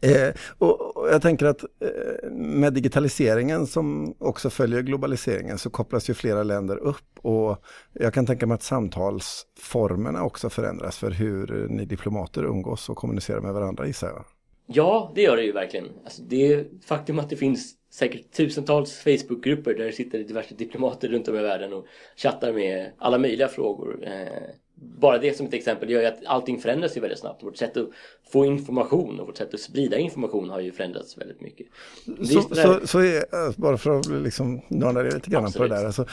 eh, 0.00 0.34
och, 0.58 0.96
och, 0.96 1.08
jag 1.08 1.22
tänker 1.22 1.46
att 1.46 1.62
eh, 1.62 2.30
med 2.30 2.72
digitaliseringen 2.72 3.66
som 3.66 4.14
också 4.18 4.50
följer 4.50 4.82
globaliseringen 4.82 5.58
så 5.58 5.70
kopplas 5.70 6.10
ju 6.10 6.14
flera 6.14 6.42
länder 6.42 6.76
upp 6.76 7.18
och 7.22 7.64
jag 7.92 8.14
kan 8.14 8.26
tänka 8.26 8.46
mig 8.46 8.54
att 8.54 8.62
samtalsformerna 8.62 10.24
också 10.24 10.50
förändras 10.50 10.98
för 10.98 11.10
hur 11.10 11.66
ni 11.68 11.84
diplomater 11.84 12.44
umgås 12.44 12.88
och 12.88 12.96
kommunicerar 12.96 13.40
med 13.40 13.54
varandra 13.54 13.86
gissar 13.86 14.08
jag. 14.08 14.24
Ja, 14.66 15.12
det 15.14 15.22
gör 15.22 15.36
det 15.36 15.42
ju 15.42 15.52
verkligen. 15.52 15.86
Alltså, 16.04 16.22
det 16.22 16.66
faktum 16.84 17.18
att 17.18 17.30
det 17.30 17.36
finns 17.36 17.74
säkert 17.90 18.32
tusentals 18.32 18.98
Facebookgrupper 18.98 19.74
där 19.74 19.84
det 19.84 19.92
sitter 19.92 20.18
diverse 20.18 20.54
diplomater 20.54 21.08
runt 21.08 21.28
om 21.28 21.36
i 21.36 21.42
världen 21.42 21.72
och 21.72 21.86
chattar 22.16 22.52
med 22.52 22.92
alla 22.98 23.18
möjliga 23.18 23.48
frågor. 23.48 24.04
Eh, 24.06 24.54
bara 24.80 25.18
det 25.18 25.36
som 25.36 25.46
ett 25.46 25.54
exempel 25.54 25.90
gör 25.90 26.00
ju 26.00 26.06
att 26.06 26.26
allting 26.26 26.58
förändras 26.58 26.96
ju 26.96 27.00
väldigt 27.00 27.18
snabbt. 27.18 27.42
Vårt 27.42 27.56
sätt 27.56 27.76
att 27.76 27.88
få 28.32 28.44
information 28.44 29.20
och 29.20 29.26
vårt 29.26 29.36
sätt 29.36 29.54
att 29.54 29.60
sprida 29.60 29.98
information 29.98 30.50
har 30.50 30.60
ju 30.60 30.72
förändrats 30.72 31.18
väldigt 31.18 31.40
mycket. 31.40 31.66
Så, 32.04 32.42
så, 32.42 32.86
så 32.86 32.98
är, 32.98 33.60
bara 33.60 33.78
för 33.78 33.98
att 33.98 34.06
liksom 34.06 34.60
nörda 34.68 35.02
lite 35.02 35.30
grann 35.30 35.44
Absolut. 35.44 35.68
på 35.68 35.74
det 35.74 35.80
där. 35.80 35.86
Alltså, 35.86 36.06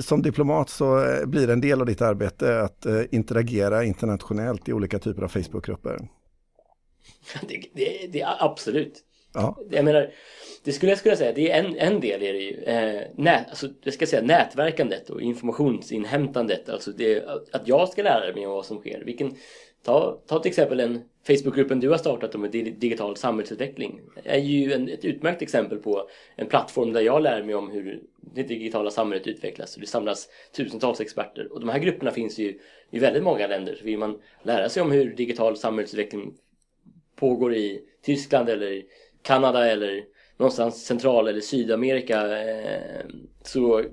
som 0.00 0.22
diplomat 0.22 0.70
så 0.70 1.04
eh, 1.04 1.26
blir 1.26 1.50
en 1.50 1.60
del 1.60 1.80
av 1.80 1.86
ditt 1.86 2.02
arbete 2.02 2.60
att 2.60 2.86
eh, 2.86 3.02
interagera 3.10 3.84
internationellt 3.84 4.68
i 4.68 4.72
olika 4.72 4.98
typer 4.98 5.22
av 5.22 5.28
Facebookgrupper. 5.28 5.98
det, 7.48 7.62
det, 7.74 8.06
det, 8.12 8.24
absolut. 8.40 9.05
Ja. 9.36 9.58
Jag 9.70 9.84
menar, 9.84 10.10
det 10.64 10.72
skulle 10.72 10.92
jag 10.92 10.98
skulle 10.98 11.16
säga, 11.16 11.32
det 11.32 11.50
är 11.50 11.64
en, 11.64 11.76
en 11.76 12.00
del 12.00 12.22
i 12.22 12.32
det 12.32 12.38
ju. 12.38 12.62
Eh, 12.62 13.02
nät, 13.14 13.48
alltså, 13.48 13.68
jag 13.82 13.94
ska 13.94 14.06
säga 14.06 14.22
nätverkandet 14.22 15.10
och 15.10 15.22
informationsinhämtandet. 15.22 16.68
Alltså 16.68 16.90
det, 16.90 17.24
att 17.52 17.68
jag 17.68 17.88
ska 17.88 18.02
lära 18.02 18.34
mig 18.34 18.46
om 18.46 18.52
vad 18.52 18.66
som 18.66 18.78
sker. 18.78 19.02
Vilken, 19.04 19.36
ta, 19.84 20.18
ta 20.26 20.38
till 20.38 20.48
exempel 20.48 20.78
den 20.78 21.00
Facebookgruppen 21.26 21.80
du 21.80 21.88
har 21.88 21.98
startat 21.98 22.34
om 22.34 22.50
digital 22.50 23.16
samhällsutveckling. 23.16 24.00
Det 24.22 24.30
är 24.30 24.38
ju 24.38 24.72
en, 24.72 24.88
ett 24.88 25.04
utmärkt 25.04 25.42
exempel 25.42 25.78
på 25.78 26.08
en 26.36 26.46
plattform 26.46 26.92
där 26.92 27.00
jag 27.00 27.22
lär 27.22 27.42
mig 27.42 27.54
om 27.54 27.70
hur 27.70 28.02
det 28.20 28.42
digitala 28.42 28.90
samhället 28.90 29.26
utvecklas. 29.26 29.74
Det 29.74 29.86
samlas 29.86 30.28
tusentals 30.56 31.00
experter 31.00 31.52
och 31.52 31.60
de 31.60 31.68
här 31.68 31.78
grupperna 31.78 32.10
finns 32.10 32.38
ju 32.38 32.58
i 32.90 32.98
väldigt 32.98 33.22
många 33.22 33.46
länder. 33.46 33.74
Så 33.74 33.84
vill 33.84 33.98
man 33.98 34.20
lära 34.42 34.68
sig 34.68 34.82
om 34.82 34.90
hur 34.90 35.14
digital 35.14 35.56
samhällsutveckling 35.56 36.34
pågår 37.16 37.54
i 37.54 37.82
Tyskland 38.02 38.48
eller 38.48 38.82
Kanada 39.26 39.66
eller 39.70 40.04
någonstans 40.36 40.86
Central 40.86 41.28
eller 41.28 41.40
Sydamerika 41.40 42.38
eh, 42.38 43.06
så 43.42 43.84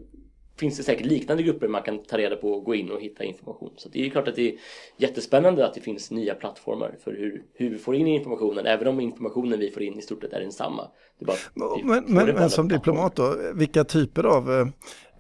finns 0.60 0.78
det 0.78 0.84
säkert 0.84 1.06
liknande 1.06 1.44
grupper 1.44 1.68
man 1.68 1.82
kan 1.82 2.04
ta 2.04 2.18
reda 2.18 2.36
på 2.36 2.52
och 2.52 2.64
gå 2.64 2.76
in 2.76 2.92
och 2.92 3.02
hitta 3.02 3.24
information. 3.24 3.74
Så 3.78 3.90
det 3.90 4.06
är 4.06 4.10
klart 4.10 4.28
att 4.28 4.36
det 4.36 4.50
är 4.50 4.56
jättespännande 4.98 5.66
att 5.66 5.74
det 5.74 5.82
finns 5.82 6.12
nya 6.12 6.36
plattformar 6.36 6.96
för 7.04 7.12
hur, 7.12 7.44
hur 7.54 7.70
vi 7.70 7.78
får 7.78 7.96
in 7.96 8.08
informationen, 8.08 8.66
även 8.66 8.88
om 8.88 9.00
informationen 9.00 9.60
vi 9.60 9.72
får 9.72 9.84
in 9.84 10.00
i 10.00 10.02
stort 10.02 10.22
sett 10.22 10.34
är 10.34 10.40
densamma. 10.40 10.88
Det 11.20 11.26
bara, 11.26 11.38
men, 11.84 12.04
men, 12.08 12.36
men 12.36 12.50
som 12.50 12.68
diplomat 12.68 13.16
då, 13.16 13.36
vilka 13.54 13.84
typer 13.84 14.24
av 14.24 14.52
eh, 14.52 14.68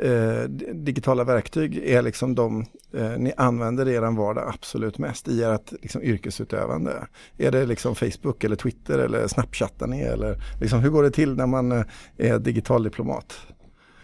eh, 0.10 0.44
digitala 0.74 1.24
verktyg 1.24 1.78
är 1.78 2.02
liksom 2.02 2.36
de 2.36 2.66
eh, 2.94 3.18
ni 3.18 3.34
använder 3.38 3.88
i 3.88 3.94
er 3.94 4.18
vardag 4.18 4.50
absolut 4.54 4.98
mest 4.98 5.28
i 5.28 5.44
ert 5.44 5.72
liksom, 5.72 6.04
yrkesutövande? 6.04 7.08
Är 7.38 7.52
det 7.52 7.66
liksom 7.66 7.96
Facebook 7.96 8.44
eller 8.44 8.56
Twitter 8.56 9.00
eller 9.00 9.28
Snapchattar 9.28 9.88
ni 9.88 10.02
eller 10.02 10.38
liksom, 10.62 10.80
hur 10.80 10.90
går 10.90 11.04
det 11.04 11.12
till 11.12 11.36
när 11.36 11.48
man 11.48 11.72
eh, 11.72 11.86
är 12.18 12.40
digital 12.40 12.84
diplomat? 12.84 13.38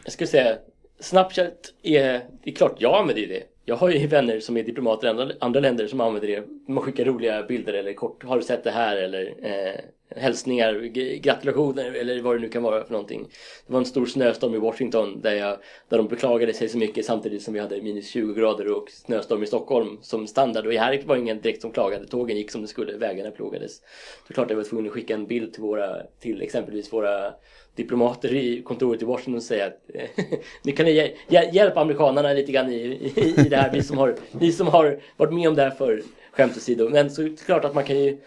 Jag 0.03 0.13
skulle 0.13 0.27
säga 0.27 0.57
Snapchat 1.00 1.74
är, 1.84 2.22
det 2.44 2.50
är 2.50 2.56
klart 2.56 2.75
jag 2.77 3.00
använder 3.00 3.27
det. 3.27 3.44
Jag 3.65 3.75
har 3.75 3.89
ju 3.89 4.08
vänner 4.08 4.39
som 4.39 4.58
är 4.58 4.63
diplomater 4.63 5.08
i 5.08 5.10
andra, 5.10 5.32
andra 5.39 5.60
länder 5.60 5.88
som 5.88 6.01
använder 6.01 6.27
det. 6.27 6.44
Man 6.68 6.84
skickar 6.84 7.06
roliga 7.06 7.44
bilder 7.44 7.74
eller 7.74 7.94
kort, 7.94 8.24
har 8.24 8.38
du 8.38 8.44
sett 8.44 8.63
det 8.63 8.72
här 8.72 8.98
eller 8.98 9.34
eh, 9.41 9.79
hälsningar, 10.16 10.74
gratulationer 11.18 11.94
eller 11.94 12.22
vad 12.22 12.36
det 12.36 12.39
nu 12.39 12.50
kan 12.50 12.63
vara 12.63 12.84
för 12.84 12.92
någonting. 12.92 13.28
Det 13.68 13.74
var 13.74 13.80
en 13.80 13.86
stor 13.86 14.06
snöstorm 14.06 14.56
i 14.56 14.58
Washington 14.58 15.22
där, 15.22 15.34
jag, 15.36 15.58
där 15.89 15.98
de 15.98 16.08
beklagade 16.08 16.54
sig 16.54 16.70
så 16.70 16.78
mycket 16.78 17.06
samtidigt 17.06 17.42
som 17.42 17.54
vi 17.54 17.60
hade 17.60 17.82
minus 17.82 18.10
20 18.10 18.34
grader 18.34 18.72
och 18.72 18.92
snöstorm 18.92 19.44
i 19.44 19.48
Stockholm 19.48 19.98
som 20.01 20.28
standard. 20.28 20.66
Och 20.66 20.74
här 20.74 21.01
var 21.06 21.16
ingen 21.16 21.42
direkt 21.42 21.62
som 21.62 21.72
klagade. 21.72 22.08
Tågen 22.08 22.38
gick 22.38 22.51
som 22.51 22.62
det 22.62 22.68
skulle, 22.68 22.98
vägarna 22.98 23.32
plogades. 23.32 23.80
Det 24.28 24.32
är 24.32 24.34
klart 24.34 24.50
jag 24.50 24.58
var 24.58 24.63
tvungen 24.63 24.86
att 24.86 24.94
skicka 24.94 25.13
en 25.13 25.25
bild 25.25 25.54
till, 25.54 25.63
våra, 25.63 25.98
till 26.20 26.42
exempelvis 26.42 26.94
våra 26.94 27.34
diplomater 27.75 28.34
i 28.34 28.62
kontoret 28.62 29.01
i 29.01 29.06
Washington 29.06 29.36
och 29.36 29.44
säga 29.44 29.66
att 29.66 29.89
ni 30.63 30.72
kan 30.72 30.94
hjäl 30.94 31.12
hjälpa 31.51 31.82
amerikanerna 31.82 32.34
lite 32.34 32.51
grann 32.51 32.70
i, 32.70 32.75
i, 33.16 33.36
i 33.46 33.50
det 33.50 33.58
här. 33.58 33.72
Vi 33.72 33.84
som, 33.84 33.98
har, 33.98 34.16
vi 34.32 34.51
som 34.51 34.68
har 34.68 35.00
varit 35.18 35.34
med 35.34 35.50
om 35.50 35.56
det 35.56 35.62
här 35.62 35.72
för 35.72 36.04
skämt 36.32 36.58
åsido. 36.58 36.89
Men 36.89 37.12
så 37.12 37.22
är 37.22 37.30
det 37.30 37.46
klart 37.46 37.66
att 37.66 37.75
man 37.75 37.84
kan 37.84 38.00
ju 38.00 38.18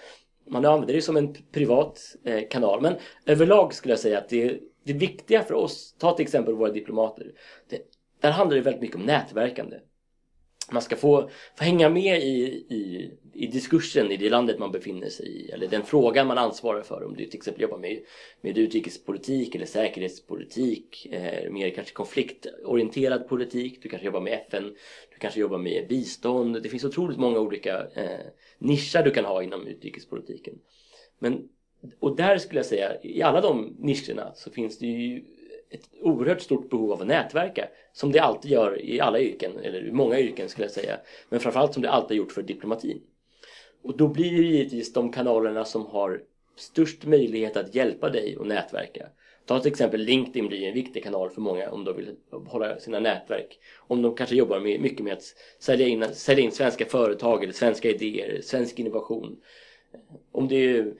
man 0.53 0.65
använder 0.65 0.95
det 0.95 1.03
som 1.03 1.17
en 1.17 1.35
privat 1.53 2.01
eh, 2.25 2.49
kanal. 2.51 2.81
Men 2.81 2.95
överlag 3.27 3.75
skulle 3.75 3.93
jag 3.93 4.01
säga 4.01 4.19
att 4.19 4.29
det, 4.29 4.61
det 4.85 4.93
viktiga 4.93 5.43
för 5.43 5.55
oss, 5.55 5.95
ta 5.99 6.17
till 6.17 6.23
exempel 6.23 6.55
våra 6.55 6.73
diplomater. 6.73 7.33
Det, 7.69 7.81
där 8.21 8.31
handlar 8.31 8.57
det 8.57 8.63
väldigt 8.63 8.83
mycket 8.83 8.97
om 8.97 9.03
nätverkande. 9.03 9.77
Man 10.73 10.83
ska 10.83 10.97
få, 10.97 11.31
få 11.59 11.65
hänga 11.65 11.89
med 11.89 12.23
i, 12.23 12.45
i, 12.69 13.11
i 13.35 13.47
diskursen 13.47 14.11
i 14.11 14.17
det 14.17 14.31
landet 14.31 14.59
man 14.59 14.73
befinner 14.73 15.09
sig 15.09 15.27
i 15.27 15.51
eller 15.51 15.69
den 15.69 15.83
frågan 15.83 16.27
man 16.27 16.39
ansvarar 16.39 16.83
för. 16.83 17.05
Om 17.05 17.17
du 17.17 17.25
till 17.25 17.37
exempel 17.37 17.63
jobbar 17.63 17.79
med, 17.79 17.99
med 18.41 18.59
utrikespolitik 18.59 19.55
eller 19.55 19.67
säkerhetspolitik, 19.67 21.07
eh, 21.11 21.51
mer 21.51 21.71
kanske 21.71 21.95
konfliktorienterad 21.95 23.29
politik, 23.29 23.83
du 23.83 23.89
kanske 23.89 24.07
jobbar 24.07 24.21
med 24.21 24.33
FN, 24.49 24.75
du 25.13 25.19
kanske 25.19 25.41
jobbar 25.41 25.59
med 25.59 25.89
bistånd. 25.89 26.63
Det 26.63 26.69
finns 26.69 26.85
otroligt 26.85 27.19
många 27.19 27.39
olika 27.39 27.87
eh, 27.95 28.27
nischer 28.59 29.03
du 29.03 29.11
kan 29.11 29.25
ha 29.25 29.43
inom 29.43 29.67
utrikespolitiken. 29.67 30.55
Men, 31.19 31.49
och 32.01 32.17
där 32.17 32.39
skulle 32.39 32.59
jag 32.59 32.67
säga, 32.67 33.03
i 33.03 33.23
alla 33.23 33.41
de 33.41 33.77
nischerna 33.79 34.33
så 34.35 34.51
finns 34.51 34.79
det 34.79 34.87
ju 34.87 35.25
ett 35.73 35.89
oerhört 36.01 36.41
stort 36.41 36.71
behov 36.71 36.93
av 36.93 37.01
att 37.01 37.07
nätverka. 37.07 37.69
Som 37.93 38.13
det 38.13 38.19
alltid 38.19 38.51
gör 38.51 38.85
i 38.85 39.01
alla 39.01 39.21
yrken, 39.21 39.53
eller 39.63 39.87
i 39.87 39.93
många 39.93 40.21
yrken 40.21 40.49
skulle 40.49 40.65
jag 40.65 40.73
säga. 40.73 40.97
Men 41.29 41.41
framförallt 41.41 41.75
som 41.75 41.83
det 41.83 41.91
alltid 41.91 42.17
gjort 42.17 42.33
för 42.33 42.43
diplomatin. 42.43 43.03
Och 43.83 43.97
då 43.97 44.09
blir 44.09 44.31
det 44.31 44.49
givetvis 44.49 44.93
de 44.93 45.13
kanalerna 45.13 45.65
som 45.65 45.87
har 45.87 46.23
störst 46.57 47.07
möjlighet 47.07 47.57
att 47.57 47.75
hjälpa 47.75 48.11
dig 48.11 48.37
att 48.41 48.47
nätverka. 48.47 49.07
Ta 49.47 49.61
till 49.61 49.71
exempel 49.71 50.01
LinkedIn 50.01 50.49
blir 50.49 50.69
en 50.69 50.75
viktig 50.75 51.05
kanal 51.05 51.31
för 51.31 51.41
många 51.41 51.71
om 51.71 51.85
de 51.85 51.97
vill 51.97 52.17
hålla 52.47 52.79
sina 52.79 53.01
nätverk. 53.01 53.59
Om 53.79 54.03
de 54.03 54.17
kanske 54.17 54.37
jobbar 54.37 54.61
med, 54.61 54.81
mycket 54.81 55.05
med 55.05 55.13
att 55.13 55.25
sälja 55.59 55.87
in, 55.87 56.05
sälja 56.13 56.45
in 56.45 56.53
svenska 56.53 56.85
företag 56.85 57.43
eller 57.43 57.53
svenska 57.53 57.91
idéer, 57.91 58.41
svensk 58.43 58.79
innovation. 58.79 59.37
Om 60.33 60.49
du 60.49 60.79
är 60.79 60.95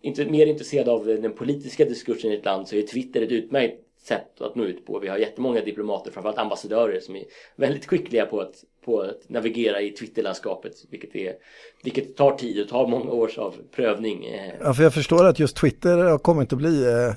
inte 0.00 0.26
mer 0.26 0.46
intresserad 0.46 0.88
av 0.88 1.06
den 1.06 1.32
politiska 1.32 1.84
diskursen 1.84 2.32
i 2.32 2.34
ett 2.34 2.44
land 2.44 2.68
så 2.68 2.76
är 2.76 2.82
Twitter 2.82 3.22
ett 3.22 3.32
utmärkt 3.32 3.85
sätt 4.06 4.40
att 4.40 4.54
nå 4.54 4.64
ut 4.64 4.86
på. 4.86 4.98
Vi 4.98 5.08
har 5.08 5.18
jättemånga 5.18 5.60
diplomater, 5.60 6.10
framförallt 6.10 6.38
ambassadörer 6.38 7.00
som 7.00 7.16
är 7.16 7.24
väldigt 7.56 7.86
skickliga 7.86 8.26
på 8.26 8.40
att, 8.40 8.64
på 8.86 9.00
att 9.00 9.28
navigera 9.28 9.80
i 9.80 9.90
Twitterlandskapet 9.90 10.72
vilket, 10.90 11.16
är, 11.16 11.32
vilket 11.84 12.16
tar 12.16 12.36
tid 12.36 12.62
och 12.62 12.68
tar 12.68 12.86
många 12.86 13.10
års 13.10 13.38
av 13.38 13.54
prövning. 13.76 14.26
Eh. 14.26 14.52
Ja, 14.60 14.74
för 14.74 14.82
jag 14.82 14.94
förstår 14.94 15.26
att 15.26 15.38
just 15.38 15.56
Twitter 15.56 15.98
har 15.98 16.18
kommit 16.18 16.52
att 16.52 16.58
bli 16.58 16.84
eh, 16.84 17.12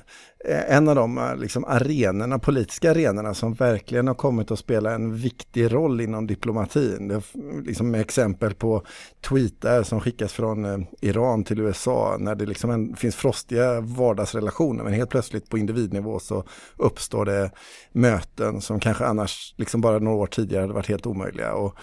en 0.76 0.88
av 0.88 0.94
de 0.94 1.18
eh, 1.18 1.36
liksom, 1.36 1.64
arenorna, 1.64 2.38
politiska 2.38 2.90
arenorna 2.90 3.34
som 3.34 3.54
verkligen 3.54 4.06
har 4.06 4.14
kommit 4.14 4.50
att 4.50 4.58
spela 4.58 4.94
en 4.94 5.16
viktig 5.16 5.72
roll 5.72 6.00
inom 6.00 6.26
diplomatin. 6.26 7.08
Det 7.08 7.14
är 7.14 7.66
liksom 7.66 7.90
med 7.90 8.00
exempel 8.00 8.54
på 8.54 8.82
tweetar 9.28 9.82
som 9.82 10.00
skickas 10.00 10.32
från 10.32 10.86
Iran 11.00 11.44
till 11.44 11.60
USA 11.60 12.16
när 12.18 12.34
det 12.34 12.46
liksom 12.46 12.70
en, 12.70 12.96
finns 12.96 13.16
frostiga 13.16 13.80
vardagsrelationer 13.80 14.84
men 14.84 14.92
helt 14.92 15.10
plötsligt 15.10 15.48
på 15.48 15.58
individnivå 15.58 16.18
så 16.18 16.44
uppstår 16.76 17.24
det 17.24 17.50
möten 17.92 18.60
som 18.60 18.80
kanske 18.80 19.04
annars 19.04 19.54
liksom 19.56 19.80
bara 19.80 19.98
några 19.98 20.16
år 20.16 20.26
tidigare 20.26 20.60
hade 20.60 20.74
varit 20.74 20.88
helt 20.88 21.06
omöjliga. 21.06 21.54
Och, 21.60 21.74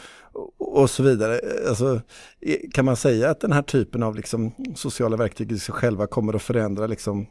och 0.57 0.89
så 0.89 1.03
vidare. 1.03 1.39
Alltså, 1.67 2.01
kan 2.73 2.85
man 2.85 2.95
säga 2.95 3.29
att 3.29 3.39
den 3.39 3.51
här 3.51 3.61
typen 3.61 4.03
av 4.03 4.15
liksom, 4.15 4.51
sociala 4.75 5.17
verktyg 5.17 5.51
i 5.51 5.59
sig 5.59 5.75
själva 5.75 6.07
kommer 6.07 6.33
att 6.33 6.41
förändra 6.41 6.87
liksom, 6.87 7.27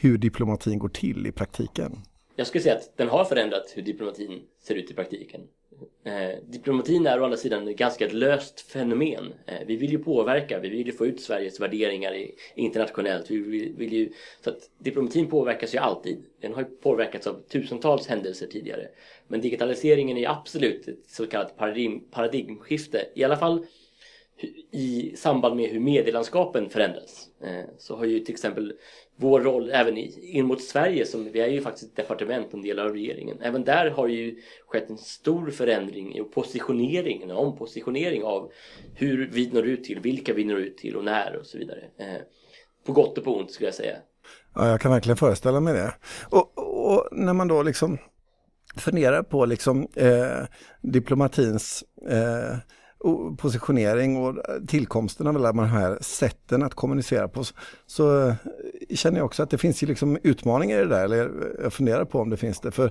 hur 0.00 0.18
diplomatin 0.18 0.78
går 0.78 0.88
till 0.88 1.26
i 1.26 1.32
praktiken? 1.32 1.92
Jag 2.36 2.46
skulle 2.46 2.62
säga 2.62 2.74
att 2.74 2.96
den 2.96 3.08
har 3.08 3.24
förändrat 3.24 3.72
hur 3.74 3.82
diplomatin 3.82 4.42
ser 4.66 4.74
ut 4.74 4.90
i 4.90 4.94
praktiken. 4.94 5.40
Eh, 6.04 6.38
diplomatin 6.48 7.06
är 7.06 7.20
å 7.20 7.24
andra 7.24 7.36
sidan 7.36 7.68
ett 7.68 7.76
ganska 7.76 8.08
löst 8.08 8.60
fenomen. 8.60 9.34
Eh, 9.46 9.66
vi 9.66 9.76
vill 9.76 9.90
ju 9.90 9.98
påverka, 9.98 10.58
vi 10.58 10.68
vill 10.68 10.86
ju 10.86 10.92
få 10.92 11.06
ut 11.06 11.20
Sveriges 11.20 11.60
värderingar 11.60 12.14
i, 12.14 12.34
internationellt. 12.54 13.30
Vi 13.30 13.38
vill, 13.38 13.74
vill, 13.76 13.92
ju, 13.92 14.12
så 14.40 14.50
att 14.50 14.70
diplomatin 14.78 15.26
påverkas 15.26 15.74
ju 15.74 15.78
alltid. 15.78 16.24
Den 16.40 16.54
har 16.54 16.60
ju 16.60 16.66
påverkats 16.66 17.26
av 17.26 17.42
tusentals 17.48 18.06
händelser 18.06 18.46
tidigare. 18.46 18.88
Men 19.28 19.40
digitaliseringen 19.40 20.16
är 20.16 20.28
absolut 20.28 20.88
ett 20.88 20.98
så 21.06 21.26
kallat 21.26 21.56
paradigm, 21.56 22.00
paradigmskifte. 22.10 23.06
I 23.14 23.24
alla 23.24 23.36
fall 23.36 23.66
i 24.72 25.16
samband 25.16 25.56
med 25.56 25.70
hur 25.70 25.80
medielandskapen 25.80 26.70
förändras. 26.70 27.26
Eh, 27.44 27.64
så 27.78 27.96
har 27.96 28.04
ju 28.04 28.20
till 28.20 28.34
exempel 28.34 28.72
vår 29.16 29.40
roll 29.40 29.70
även 29.70 29.96
in 29.96 30.46
mot 30.46 30.62
Sverige, 30.62 31.06
som 31.06 31.32
vi 31.32 31.40
är 31.40 31.48
ju 31.48 31.60
faktiskt 31.60 31.90
ett 31.90 31.96
departement 31.96 32.46
och 32.46 32.54
en 32.54 32.62
del 32.62 32.78
av 32.78 32.92
regeringen. 32.92 33.38
Även 33.40 33.64
där 33.64 33.90
har 33.90 34.08
ju 34.08 34.40
skett 34.66 34.90
en 34.90 34.98
stor 34.98 35.50
förändring 35.50 36.16
i 36.18 36.22
positioneringen, 36.22 37.30
en 37.30 37.36
ompositionering 37.36 38.24
av 38.24 38.50
hur 38.94 39.30
vi 39.32 39.50
når 39.52 39.66
ut 39.66 39.84
till, 39.84 40.00
vilka 40.00 40.32
vi 40.32 40.44
når 40.44 40.58
ut 40.58 40.76
till 40.76 40.96
och 40.96 41.04
när 41.04 41.36
och 41.36 41.46
så 41.46 41.58
vidare. 41.58 41.80
Eh, 41.98 42.20
på 42.86 42.92
gott 42.92 43.18
och 43.18 43.24
på 43.24 43.36
ont 43.36 43.50
skulle 43.50 43.66
jag 43.66 43.74
säga. 43.74 43.96
Ja, 44.54 44.68
jag 44.68 44.80
kan 44.80 44.92
verkligen 44.92 45.16
föreställa 45.16 45.60
mig 45.60 45.74
det. 45.74 45.94
Och, 46.30 46.58
och 46.86 47.08
när 47.12 47.32
man 47.32 47.48
då 47.48 47.62
liksom 47.62 47.98
funderar 48.76 49.22
på 49.22 49.44
liksom 49.44 49.88
eh, 49.94 50.46
diplomatins 50.82 51.84
eh, 52.08 52.56
positionering 53.36 54.16
och 54.16 54.28
eh, 54.28 54.60
tillkomsten 54.66 55.26
av 55.26 55.36
alla 55.36 55.52
de 55.52 55.58
här 55.58 55.98
sätten 56.00 56.62
att 56.62 56.74
kommunicera 56.74 57.28
på 57.28 57.44
så 57.86 58.28
eh, 58.28 58.34
känner 58.94 59.18
jag 59.18 59.26
också 59.26 59.42
att 59.42 59.50
det 59.50 59.58
finns 59.58 59.82
ju 59.82 59.86
liksom 59.86 60.18
utmaningar 60.22 60.78
i 60.78 60.80
det 60.80 60.88
där, 60.88 61.04
eller 61.04 61.24
eh, 61.24 61.62
jag 61.62 61.72
funderar 61.72 62.04
på 62.04 62.20
om 62.20 62.30
det 62.30 62.36
finns 62.36 62.60
det. 62.60 62.70
För 62.70 62.90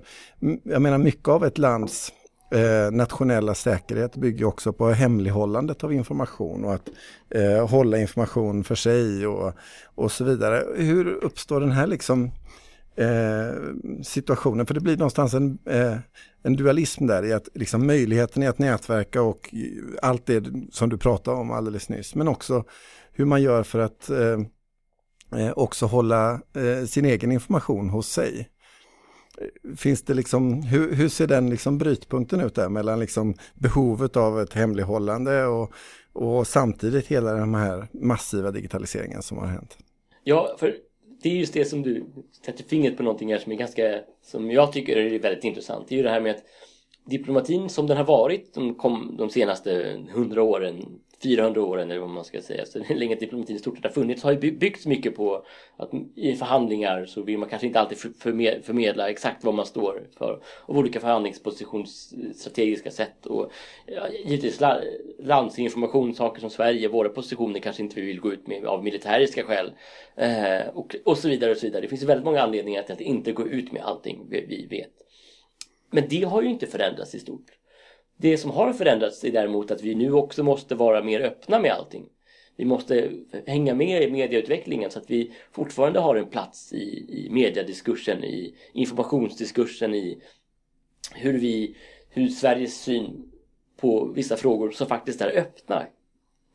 jag 0.64 0.82
menar 0.82 0.98
mycket 0.98 1.28
av 1.28 1.46
ett 1.46 1.58
lands 1.58 2.12
eh, 2.52 2.92
nationella 2.92 3.56
säkerhet 3.56 4.16
bygger 4.16 4.46
också 4.46 4.74
på 4.74 4.90
hemlighållandet 4.90 5.84
av 5.84 5.94
information 5.94 6.66
och 6.66 6.74
att 6.74 6.90
eh, 7.30 7.70
hålla 7.70 7.98
information 7.98 8.64
för 8.64 8.76
sig 8.76 9.28
och, 9.28 9.54
och 9.96 10.12
så 10.12 10.24
vidare. 10.24 10.64
Hur 10.76 11.08
uppstår 11.08 11.60
den 11.60 11.72
här 11.72 11.88
liksom 11.88 12.32
eh, 12.96 13.54
situationen? 14.04 14.66
För 14.66 14.74
det 14.74 14.80
blir 14.80 14.98
någonstans 14.98 15.34
en, 15.34 15.60
eh, 15.66 15.98
en 16.44 16.56
dualism 16.56 17.08
där 17.08 17.26
i 17.26 17.34
att 17.34 17.50
liksom 17.54 17.88
möjligheten 17.88 18.44
i 18.44 18.48
att 18.48 18.60
nätverka 18.60 19.22
och 19.22 19.54
allt 20.02 20.26
det 20.26 20.46
som 20.72 20.90
du 20.90 20.98
pratade 20.98 21.38
om 21.38 21.52
alldeles 21.52 21.90
nyss. 21.90 22.16
Men 22.16 22.28
också 22.28 22.64
hur 23.12 23.26
man 23.26 23.42
gör 23.42 23.64
för 23.64 23.80
att 23.80 24.10
eh, 24.10 24.40
eh 25.40 25.52
också 25.56 25.86
hålla 25.86 26.32
eh, 26.34 26.86
sin 26.86 27.06
egen 27.06 27.32
information 27.32 27.90
hos 27.90 28.10
sig. 28.10 28.50
Finns 29.78 30.02
det 30.02 30.14
liksom, 30.14 30.62
hur, 30.62 30.94
hur 30.94 31.10
ser 31.10 31.28
den 31.28 31.50
liksom 31.50 31.78
brytpunkten 31.78 32.42
ut 32.42 32.56
där 32.56 32.70
mellan 32.70 33.00
liksom 33.00 33.36
behovet 33.54 34.18
av 34.18 34.42
ett 34.42 34.54
hemlighållande 34.54 35.46
och, 35.46 35.72
och 36.14 36.48
samtidigt 36.48 37.08
hela 37.08 37.34
den 37.34 37.56
här 37.56 37.88
massiva 37.92 38.52
digitaliseringen 38.52 39.22
som 39.22 39.38
har 39.38 39.48
hänt? 39.48 39.78
Ja, 40.24 40.56
för 40.60 40.76
det 41.24 41.30
är 41.30 41.36
just 41.36 41.54
det 41.54 41.66
som 41.66 41.82
du 41.82 42.06
sätter 42.46 42.64
fingret 42.64 42.98
på 42.98 43.04
någonting 43.04 43.32
här 43.32 43.40
som 43.40 43.52
är 43.52 43.56
ganska, 43.56 44.02
som 44.22 44.52
jag 44.52 44.72
tycker 44.72 44.98
är 44.98 45.20
väldigt 45.20 45.44
intressant. 45.44 45.88
Det 45.88 45.96
är 45.96 45.98
ju 45.98 46.04
det 46.04 46.10
här 46.10 46.22
med 46.22 46.32
att 46.32 46.44
diplomatin 47.06 47.70
som 47.70 47.88
den 47.88 47.98
har 47.98 48.04
varit 48.04 48.54
de, 48.54 48.76
kom, 48.76 49.16
de 49.18 49.30
senaste 49.30 50.02
hundra 50.14 50.44
åren 50.44 51.00
400 51.24 51.62
åren 51.62 51.92
eller 51.92 52.02
vad 52.02 52.10
man 52.10 52.26
ska 52.26 52.42
säga, 52.42 52.66
så 52.66 52.80
länge 52.90 53.16
diplomatin 53.16 53.56
i 53.56 53.60
stort 53.60 53.76
sett 53.76 53.84
har 53.84 53.92
funnits 53.92 54.24
har 54.24 54.32
ju 54.32 54.52
byggts 54.52 54.86
mycket 54.86 55.16
på 55.16 55.46
att 55.78 55.92
i 56.16 56.36
förhandlingar 56.36 57.06
så 57.06 57.22
vill 57.22 57.38
man 57.38 57.50
kanske 57.50 57.68
inte 57.68 57.80
alltid 57.80 57.98
förmedla 58.64 59.10
exakt 59.10 59.44
vad 59.44 59.54
man 59.54 59.66
står 59.66 60.08
för 60.18 60.42
av 60.66 60.78
olika 60.78 61.00
förhandlingspositionsstrategiska 61.00 62.92
sätt 62.92 63.26
och 63.26 63.52
ja, 63.86 64.08
givetvis 64.26 64.60
landsinformation, 65.20 66.16
saker 66.16 66.42
som 66.42 66.50
Sverige, 66.50 66.88
våra 66.88 67.10
positioner 67.10 67.60
kanske 67.60 67.84
inte 67.84 67.96
vi 67.96 68.08
vill 68.08 68.20
gå 68.20 68.34
ut 68.34 68.48
med 68.48 68.66
av 68.66 68.84
militäriska 68.84 69.44
skäl 69.44 69.72
eh, 70.16 70.68
och, 70.74 70.96
och 71.06 71.18
så 71.18 71.30
vidare 71.30 71.52
och 71.52 71.58
så 71.58 71.66
vidare. 71.66 71.82
Det 71.82 71.88
finns 71.88 72.04
väldigt 72.04 72.26
många 72.26 72.42
anledningar 72.42 72.84
till 72.84 72.94
att 72.94 73.02
inte 73.02 73.32
gå 73.32 73.48
ut 73.48 73.72
med 73.72 73.84
allting 73.84 74.26
vi, 74.30 74.46
vi 74.46 74.68
vet. 74.78 74.92
Men 75.92 76.04
det 76.10 76.24
har 76.24 76.42
ju 76.42 76.50
inte 76.50 76.68
förändrats 76.68 77.16
i 77.16 77.20
stort. 77.20 77.52
Det 78.18 78.38
som 78.38 78.52
har 78.52 78.74
förändrats 78.74 79.24
är 79.24 79.32
däremot 79.32 79.72
att 79.72 79.82
vi 79.82 79.96
nu 79.96 80.14
också 80.14 80.44
måste 80.44 80.76
vara 80.76 81.04
mer 81.04 81.22
öppna 81.22 81.60
med 81.60 81.72
allting. 81.72 82.06
Vi 82.56 82.66
måste 82.66 83.12
hänga 83.46 83.76
med 83.76 84.04
i 84.04 84.12
mediautvecklingen 84.12 84.92
så 84.92 85.00
att 85.00 85.10
vi 85.10 85.32
fortfarande 85.52 86.00
har 86.00 86.16
en 86.16 86.30
plats 86.30 86.74
i, 86.74 87.06
i 87.10 87.30
mediediskursen, 87.32 88.24
i 88.24 88.56
informationsdiskursen, 88.74 89.94
i 89.94 90.22
hur 91.16 91.40
vi, 91.40 91.76
hur 92.10 92.28
Sveriges 92.28 92.82
syn 92.82 93.32
på 93.78 94.06
vissa 94.06 94.38
frågor 94.38 94.72
som 94.72 94.88
faktiskt 94.88 95.22
är 95.22 95.38
öppna 95.38 95.86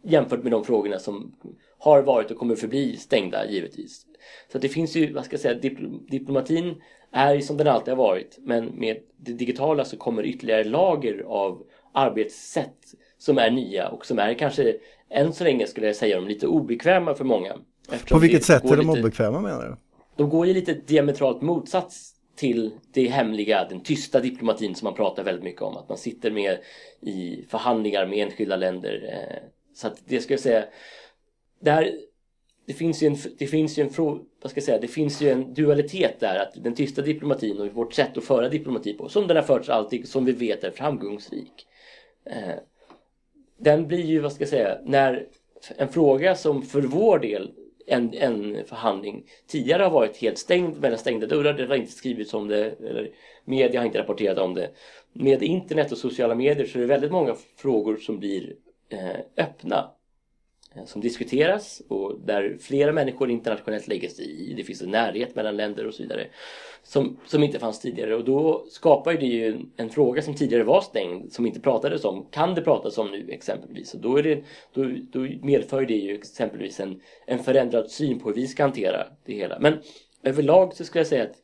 jämfört 0.03 0.43
med 0.43 0.53
de 0.53 0.65
frågorna 0.65 0.99
som 0.99 1.35
har 1.79 2.03
varit 2.03 2.31
och 2.31 2.37
kommer 2.37 2.57
förbli 2.57 2.97
stängda 2.97 3.51
givetvis. 3.51 4.08
Så 4.53 4.59
det 4.59 4.69
finns 4.69 4.97
ju, 4.97 5.13
vad 5.13 5.25
ska 5.25 5.35
jag 5.35 5.41
säga, 5.41 5.55
diplomatin 6.11 6.83
är 7.13 7.35
ju 7.35 7.43
som 7.43 7.57
den 7.57 7.69
alltid 7.69 7.95
har 7.95 8.05
varit 8.05 8.39
men 8.39 8.65
med 8.65 8.97
det 9.17 9.33
digitala 9.33 9.85
så 9.85 9.97
kommer 9.97 10.27
ytterligare 10.27 10.65
lager 10.65 11.25
av 11.27 11.63
arbetssätt 11.93 12.95
som 13.19 13.39
är 13.39 13.51
nya 13.51 13.89
och 13.89 14.07
som 14.07 14.19
är 14.19 14.35
kanske 14.35 14.77
än 15.11 15.33
så 15.33 15.45
länge 15.45 15.67
skulle 15.67 15.87
jag 15.87 15.97
säga 15.97 16.21
de 16.21 16.29
lite 16.29 16.47
obekväma 16.47 17.15
för 17.15 17.25
många. 17.25 17.57
På 18.11 18.19
vilket 18.19 18.45
sätt 18.45 18.65
är 18.65 18.77
de 18.77 18.87
lite, 18.87 19.01
obekväma 19.01 19.41
menar 19.41 19.63
du? 19.63 19.77
De 20.17 20.29
går 20.29 20.47
ju 20.47 20.55
lite 20.55 20.75
diametralt 20.75 21.43
motsats 21.43 22.15
till 22.37 22.71
det 22.93 23.09
hemliga, 23.09 23.67
den 23.71 23.81
tysta 23.81 24.21
diplomatin 24.21 24.75
som 24.75 24.87
man 24.87 24.95
pratar 24.95 25.25
väldigt 25.25 25.45
mycket 25.45 25.63
om. 25.63 25.77
Att 25.77 25.89
man 25.89 25.99
sitter 25.99 26.31
med 26.31 26.59
i 27.01 27.45
förhandlingar 27.49 28.07
med 28.07 28.19
enskilda 28.19 28.57
länder. 28.57 29.09
Eh, 29.13 29.49
så 29.75 29.87
att 29.87 30.03
det 30.05 30.21
ska 30.21 30.33
jag 30.33 30.41
säga, 30.41 30.65
där 31.61 31.93
det 32.69 32.75
finns 32.75 33.03
ju 33.03 33.07
en, 33.07 33.17
det 33.39 33.47
finns 33.47 33.79
ju 33.79 33.83
en, 33.83 33.91
vad 34.43 34.51
ska 34.51 34.59
jag 34.59 34.65
säga, 34.65 34.79
det 34.79 34.89
finns 34.89 35.23
ju 35.23 35.31
en 35.31 35.55
dualitet 35.55 36.21
där 36.21 36.39
att 36.39 36.65
den 36.65 36.75
tysta 36.75 37.03
diplomatin 37.03 37.61
och 37.61 37.67
vårt 37.67 37.95
sätt 37.95 38.17
att 38.17 38.25
föra 38.25 38.49
diplomati 38.49 38.93
på, 38.93 39.09
som 39.09 39.27
den 39.27 39.37
har 39.37 39.45
förts 39.45 39.69
alltid, 39.69 40.09
som 40.09 40.25
vi 40.25 40.33
vet 40.33 40.65
är 40.65 40.71
framgångsrik. 40.71 41.67
Eh, 42.25 42.55
den 43.59 43.87
blir 43.87 44.05
ju, 44.05 44.21
vad 44.21 44.33
ska 44.33 44.43
jag 44.43 44.49
säga, 44.49 44.79
när 44.85 45.27
en 45.77 45.89
fråga 45.89 46.35
som 46.35 46.63
för 46.63 46.81
vår 46.81 47.19
del 47.19 47.53
en, 47.87 48.15
en 48.15 48.65
förhandling 48.65 49.25
tidigare 49.47 49.83
har 49.83 49.91
varit 49.91 50.17
helt 50.17 50.39
stängd 50.39 50.81
mellan 50.81 50.99
stängda 50.99 51.27
dörrar. 51.27 51.53
Det 51.53 51.67
har 51.67 51.77
inte 51.77 51.93
skrivits 51.93 52.35
om 52.35 52.49
det, 52.49 52.65
eller 52.81 53.11
media 53.45 53.81
har 53.81 53.87
inte 53.87 53.99
rapporterat 53.99 54.39
om 54.39 54.55
det. 54.55 54.71
Med 55.13 55.43
internet 55.43 55.93
och 55.93 55.99
sociala 55.99 56.35
medier 56.35 56.67
så 56.67 56.79
är 56.79 56.81
det 56.81 56.89
väldigt 56.89 57.13
många 57.13 57.37
frågor 57.57 57.97
som 57.97 58.19
blir 58.19 58.55
eh, 58.89 59.45
öppna 59.45 59.91
Eh, 60.75 60.85
som 60.85 61.01
diskuteras 61.01 61.83
och 61.89 62.21
där 62.21 62.57
flera 62.61 62.93
människor 62.93 63.31
internationellt 63.31 63.89
lägger 63.89 64.09
sig 64.09 64.51
i. 64.51 64.55
Det 64.55 64.65
finns 64.65 64.83
en 64.83 64.91
närhet 64.91 65.35
mellan 65.35 65.57
länder 65.57 65.87
och 65.87 65.95
så 65.95 66.03
vidare 66.03 66.27
som, 66.83 67.17
som 67.27 67.43
inte 67.43 67.59
fanns 67.59 67.81
tidigare 67.81 68.17
och 68.17 68.25
då 68.25 68.65
skapar 68.71 69.15
det 69.15 69.27
ju 69.27 69.47
en, 69.47 69.73
en, 69.77 69.91
fråga 69.91 70.23
som 70.23 70.35
tidigare 70.35 70.65
var 70.65 70.81
stängd 70.81 71.33
som 71.33 71.47
inte 71.47 71.61
pratades 71.61 72.05
om. 72.05 72.27
Kan 72.31 72.55
det 72.55 72.63
pratas 72.63 72.99
om 72.99 73.11
nu 73.11 73.31
exempelvis? 73.31 73.95
Och 73.95 74.01
då, 74.01 74.17
är 74.17 74.23
det, 74.23 74.45
då, 74.73 74.85
då 75.13 75.21
medför 75.43 75.87
det 75.87 75.95
ju 75.95 76.15
exempelvis 76.15 76.81
en, 76.81 77.01
en 77.27 77.39
förändrad 77.39 77.91
syn 77.91 78.19
på 78.19 78.29
hur 78.29 78.37
vi 78.37 78.47
ska 78.47 78.63
hantera 78.63 79.07
det 79.25 79.35
hela. 79.35 79.59
Men 79.59 79.79
överlag 80.23 80.75
så 80.75 80.85
skulle 80.85 81.01
jag 81.01 81.07
säga 81.07 81.25
att 81.25 81.37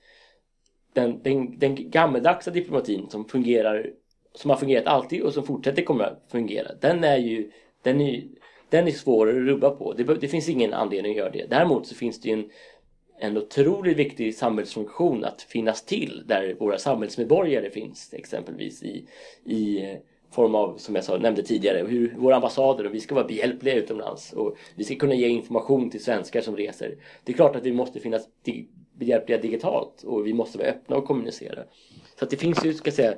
den, 0.93 1.23
den, 1.23 1.59
den 1.59 1.91
gammeldags 1.91 2.47
diplomatin 2.47 3.11
som 3.11 3.29
fungerar 3.29 3.91
som 4.35 4.51
har 4.51 4.57
fungerat 4.57 4.87
alltid 4.87 5.23
och 5.23 5.33
som 5.33 5.45
fortsätter 5.45 5.83
komma 5.83 6.05
att 6.05 6.25
fungera 6.31 6.75
den 6.81 7.05
är 7.05 7.17
ju 7.17 7.51
den 7.83 8.01
är 8.01 8.23
den 8.75 8.89
är 8.89 8.93
svårare 8.93 9.37
att 9.37 9.47
rubba 9.47 9.71
på. 9.71 9.93
Det, 9.93 10.05
det, 10.05 10.29
finns 10.29 10.49
ingen 10.49 10.75
anledning 10.75 11.13
att 11.13 11.19
göra 11.19 11.31
det. 11.31 11.47
Däremot 11.51 11.87
så 11.87 11.95
finns 11.95 12.21
det 12.21 12.29
ju 12.29 12.35
en, 12.35 12.51
en 13.19 13.37
otroligt 13.37 13.97
viktig 13.97 14.35
samhällsfunktion 14.35 15.25
att 15.25 15.43
finnas 15.43 15.85
till 15.85 16.23
där 16.27 16.55
våra 16.55 16.79
samhällsmedborgare 16.79 17.71
finns 17.71 18.15
exempelvis 18.15 18.83
i, 18.83 19.07
i 19.45 19.83
eh, 19.83 19.97
form 20.31 20.55
av, 20.55 20.77
som 20.77 20.95
jag 20.95 21.05
sa, 21.05 21.19
nämnde 21.19 21.43
tidigare, 21.43 21.87
hur 21.89 22.15
våra 22.17 22.35
ambassader 22.35 22.87
och 22.87 22.95
vi 22.95 23.01
ska 23.01 23.15
vara 23.15 23.27
behjälpliga 23.27 23.75
utomlands 23.75 24.33
och 24.33 24.57
vi 24.75 24.85
ska 24.85 24.95
kunna 24.95 25.15
ge 25.15 25.29
information 25.29 25.91
till 25.91 26.05
svenskar 26.05 26.41
som 26.41 26.57
reser. 26.57 26.97
Det 27.25 27.33
är 27.33 27.37
klart 27.37 27.57
att 27.57 27.67
vi 27.67 27.73
måste 27.73 28.01
finnas 28.01 28.29
dig 28.45 28.69
behjälpliga 28.99 29.39
digitalt 29.39 30.03
och 30.03 30.27
vi 30.27 30.33
måste 30.33 30.59
vara 30.59 30.69
öppna 30.69 30.97
och 30.97 31.05
kommunicera. 31.05 31.63
Så 32.19 32.25
att 32.25 32.31
det 32.31 32.37
finns 32.37 32.65
ju, 32.65 32.75
ska 32.75 32.89
jag 32.89 32.95
säga, 32.95 33.15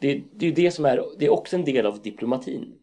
det, 0.00 0.22
det 0.32 0.46
är 0.46 0.52
det 0.52 0.70
som 0.70 0.84
är, 0.84 1.04
det 1.18 1.26
är 1.26 1.32
också 1.32 1.56
en 1.56 1.64
del 1.64 1.86
av 1.86 2.02
diplomatin. 2.02 2.74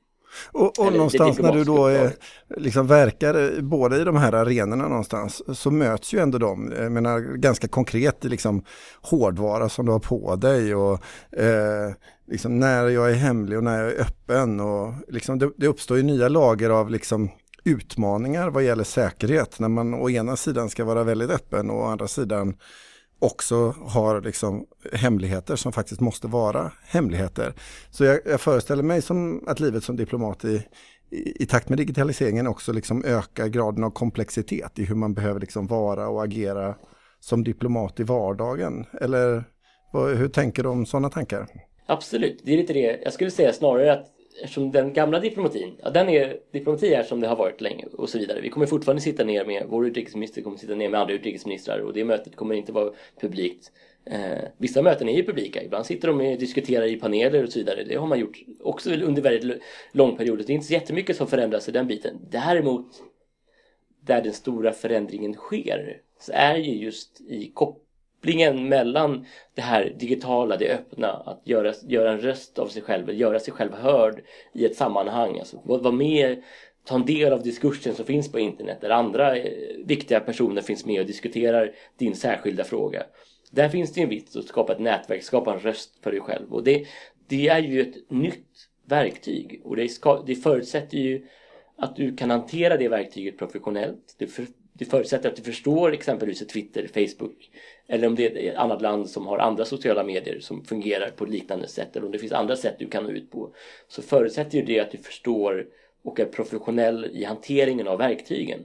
Och, 0.52 0.80
och 0.80 0.93
någonstans 0.93 1.39
när 1.39 1.52
du 1.52 1.63
då. 1.63 1.88
är, 1.88 2.12
liksom 2.58 2.88
verkar 2.88 3.62
både 3.62 4.02
i 4.02 4.04
de 4.04 4.15
här 4.15 4.34
arenorna 4.34 4.88
någonstans 4.88 5.60
så 5.60 5.72
möts 5.72 6.13
ju 6.13 6.19
ändå 6.19 6.38
de, 6.38 6.74
jag 6.78 6.91
menar 6.91 7.19
ganska 7.19 7.67
konkret 7.67 8.24
liksom 8.24 8.63
hårdvara 9.02 9.69
som 9.69 9.86
du 9.86 9.91
har 9.91 10.00
på 10.00 10.36
dig 10.36 10.76
och 10.76 10.93
eh, 11.38 11.93
liksom 12.28 12.60
när 12.60 12.88
jag 12.88 13.12
är 13.12 13.15
hemlig 13.15 13.58
och 13.58 13.63
när 13.63 13.84
jag 13.84 13.91
är 13.91 14.02
öppen 14.02 14.60
och 14.60 14.93
liksom 15.08 15.39
det, 15.39 15.52
det 15.58 15.67
uppstår 15.67 15.98
ju 15.98 16.04
nya 16.04 16.30
lager 16.30 16.69
av 16.69 16.89
liksom 16.89 17.30
utmaningar 17.63 18.50
vad 18.50 18.63
gäller 18.63 18.84
säkerhet 18.84 19.60
när 19.60 19.69
man 19.69 19.93
å 19.93 20.10
ena 20.10 20.36
sidan 20.36 20.69
ska 20.69 20.86
vara 20.86 21.04
väldigt 21.04 21.30
öppen 21.30 21.69
och 21.69 21.78
å 21.78 21.86
andra 21.86 22.08
sidan 22.08 22.56
också 23.24 23.76
har 23.88 24.22
liksom 24.22 24.66
hemligheter 24.94 25.56
som 25.56 25.72
faktiskt 25.72 26.02
måste 26.02 26.28
vara 26.28 26.72
hemligheter. 26.86 27.54
Så 27.92 28.04
jag, 28.04 28.20
jag 28.26 28.42
föreställer 28.42 28.84
mig 28.84 29.02
som 29.02 29.44
att 29.48 29.60
livet 29.60 29.84
som 29.84 29.96
diplomat 29.96 30.46
i, 30.46 30.64
i, 31.12 31.44
i, 31.44 31.46
takt 31.46 31.70
med 31.70 31.78
digitaliseringen 31.78 32.48
också 32.48 32.74
liksom 32.74 33.04
ökar 33.06 33.48
graden 33.48 33.84
av 33.84 33.90
komplexitet 33.90 34.80
i 34.80 34.86
hur 34.86 34.96
man 34.96 35.14
behöver 35.14 35.40
liksom 35.40 35.68
vara 35.68 36.08
och 36.08 36.24
agera 36.24 36.76
som 37.20 37.44
diplomat 37.44 38.00
i 38.00 38.04
vardagen. 38.04 38.86
Eller 39.02 39.44
vad, 39.94 40.16
hur 40.16 40.28
tänker 40.28 40.64
du 40.64 40.70
om 40.70 40.86
sådana 40.86 41.10
tankar? 41.10 41.48
Absolut, 41.86 42.42
det 42.46 42.54
är 42.54 42.58
lite 42.58 42.74
det. 42.74 43.00
Jag 43.04 43.14
skulle 43.14 43.32
säga 43.32 43.54
snarare 43.54 43.94
att 43.94 44.12
eftersom 44.41 44.72
den 44.72 44.93
gamla 44.93 45.19
diplomatin, 45.19 45.76
ja, 45.84 45.89
den 45.89 46.10
är, 46.10 46.38
diplomati 46.52 46.93
är 46.93 47.04
som 47.04 47.19
det 47.19 47.28
har 47.28 47.36
varit 47.36 47.62
länge 47.62 47.86
och 47.86 48.10
så 48.10 48.19
vidare. 48.19 48.41
Vi 48.41 48.50
kommer 48.50 48.65
fortfarande 48.65 49.02
sitta 49.02 49.24
ner 49.24 49.46
med, 49.46 49.65
vår 49.67 49.88
utrikesminister 49.88 50.41
kommer 50.41 50.58
sitta 50.58 50.76
ner 50.76 50.89
med 50.89 51.00
andra 51.00 51.13
utrikesministrar 51.13 51.80
och 51.80 51.93
det 51.93 52.06
mötet 52.06 52.36
kommer 52.36 52.56
inte 52.56 52.72
vara 52.72 52.91
publikt. 53.22 53.72
Eh, 54.06 54.43
vissa 54.58 54.82
möten 54.82 55.10
är 55.10 55.13
ju 55.13 55.26
publika, 55.26 55.63
ibland 55.63 55.86
sitter 55.86 56.08
de 56.08 56.22
och 56.22 56.39
diskuterar 56.39 56.86
i 56.86 56.96
paneler 56.96 57.43
och 57.43 57.52
så 57.52 57.60
vidare. 57.60 57.84
Det 57.84 57.96
har 57.96 58.08
man 58.08 58.19
gjort 58.19 58.38
också 58.60 58.91
under 58.91 59.22
väldigt 59.22 59.62
lång 59.91 60.17
period. 60.17 60.38
Det 60.38 60.54
är 60.54 60.56
inte 60.56 60.67
så 60.67 60.74
jättemycket 60.74 61.17
som 61.17 61.28
förändras 61.28 61.69
i 61.69 61.72
den 61.72 61.88
biten. 61.88 62.19
Däremot, 62.30 62.88
där 64.02 64.22
den 64.22 64.34
stora 64.34 64.72
förändringen 64.72 65.34
sker, 65.34 66.02
så 66.19 66.32
är 66.36 66.56
ju 66.56 66.74
just 66.74 67.22
i 67.22 67.52
kop 67.54 67.83
kopplingen 68.24 68.70
mellan 68.70 69.26
det 69.56 69.62
här 69.62 69.94
digitala, 70.00 70.58
det 70.58 70.74
öppna, 70.74 71.08
att 71.08 71.42
göra, 71.44 71.74
göra 71.88 72.12
en 72.12 72.20
röst 72.20 72.60
av 72.60 72.68
sig 72.68 72.82
själv, 72.82 73.14
göra 73.14 73.40
sig 73.40 73.54
själv 73.54 73.74
hörd 73.74 74.22
i 74.54 74.66
ett 74.66 74.76
sammanhang. 74.76 75.40
Alltså, 75.40 75.62
vara 75.64 75.92
med, 75.92 76.44
ta 76.86 76.96
en 76.96 77.06
del 77.06 77.34
av 77.34 77.44
diskursen 77.44 77.96
som 77.96 78.06
finns 78.06 78.32
på 78.32 78.40
internet 78.40 78.78
där 78.82 78.90
andra 78.90 79.38
eh, 79.38 79.52
viktiga 79.86 80.20
personer 80.20 80.62
finns 80.62 80.86
med 80.86 81.02
och 81.02 81.08
diskuterar 81.08 81.72
din 81.98 82.16
särskilda 82.16 82.64
fråga. 82.64 83.04
Där 83.52 83.70
finns 83.70 83.94
det 83.94 84.02
en 84.02 84.10
vits 84.10 84.36
att 84.36 84.46
skapa 84.48 84.74
ett 84.74 84.80
nätverk, 84.80 85.24
skapa 85.24 85.54
en 85.54 85.60
röst 85.60 86.04
för 86.04 86.12
dig 86.12 86.20
själv. 86.20 86.54
Och 86.54 86.64
det, 86.64 86.86
det 87.28 87.48
är 87.48 87.60
ju 87.60 87.82
ett 87.82 88.10
nytt 88.10 88.70
verktyg 88.88 89.62
och 89.64 89.76
det, 89.76 89.90
ska, 89.90 90.24
det 90.26 90.36
förutsätter 90.36 90.98
ju 90.98 91.26
att 91.78 91.96
du 91.96 92.16
kan 92.16 92.30
hantera 92.30 92.78
det 92.78 92.88
verktyget 92.88 93.38
professionellt. 93.38 94.16
Det, 94.18 94.28
för, 94.28 94.46
det 94.74 94.86
förutsätter 94.86 95.30
att 95.30 95.36
du 95.36 95.42
förstår 95.42 95.94
exempelvis 95.94 96.48
Twitter, 96.48 96.88
Facebook 96.88 97.50
eller 97.88 98.08
om 98.08 98.15
det 98.15 98.26
är 98.26 98.52
ett 98.52 98.58
annat 98.58 98.82
land 98.82 99.10
som 99.10 99.28
har 99.28 99.38
andra 99.38 99.65
sociala 99.65 100.04
medier 100.04 100.39
som 100.39 100.65
fungerar 100.65 101.10
på 101.10 101.26
liknande 101.26 101.67
sätt 101.67 101.96
eller 101.96 102.06
om 102.06 102.12
det 102.12 102.19
finns 102.19 102.32
andra 102.32 102.56
sätt 102.56 102.76
du 102.80 102.88
kan 102.88 103.04
nå 103.04 103.10
ut 103.10 103.32
på 103.32 103.54
så 103.88 104.02
förutsätter 104.02 104.58
ju 104.58 104.65
det 104.65 104.80
att 104.80 104.91
du 104.91 104.98
förstår 104.98 105.65
och 106.04 106.19
är 106.19 106.26
professionell 106.26 107.06
i 107.06 107.24
hanteringen 107.24 107.88
av 107.88 107.98
verktygen. 107.98 108.60